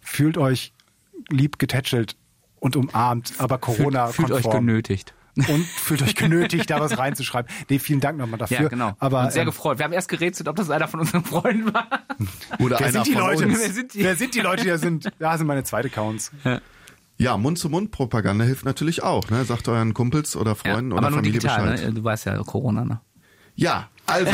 [0.00, 0.72] fühlt euch
[1.30, 2.16] lieb getätschelt
[2.60, 5.14] und umarmt, aber Corona Fühlt, fühlt euch genötigt.
[5.36, 7.50] und fühlt euch genötigt, da was reinzuschreiben.
[7.68, 8.62] Nee, vielen Dank nochmal dafür.
[8.62, 8.92] Ja, genau.
[8.98, 9.78] Aber und sehr ähm, gefreut.
[9.78, 11.86] Wir haben erst gerätselt, ob das einer von unseren Freunden war.
[12.58, 13.44] Oder Wer einer sind die von Leute?
[13.46, 13.58] uns.
[13.60, 14.02] Wer sind die?
[14.02, 15.10] Wer sind die Leute, die da sind?
[15.18, 16.32] Da sind meine zweite Accounts.
[17.18, 19.28] Ja, Mund-zu-Mund-Propaganda hilft natürlich auch.
[19.30, 19.44] Ne?
[19.44, 21.86] Sagt euren Kumpels oder Freunden Ja, oder Familie digital, Bescheid.
[21.88, 21.94] ne?
[21.94, 23.00] Du weißt ja, Corona, ne?
[23.56, 24.30] Ja, also.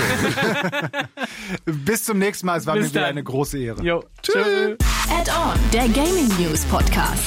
[1.64, 2.58] Bis zum nächsten Mal.
[2.58, 3.10] Es war Bis mir wieder dann.
[3.10, 3.82] eine große Ehre.
[3.82, 4.04] Jo.
[4.22, 4.76] Tschüss.
[5.10, 7.22] Add-on, der Gaming News Podcast.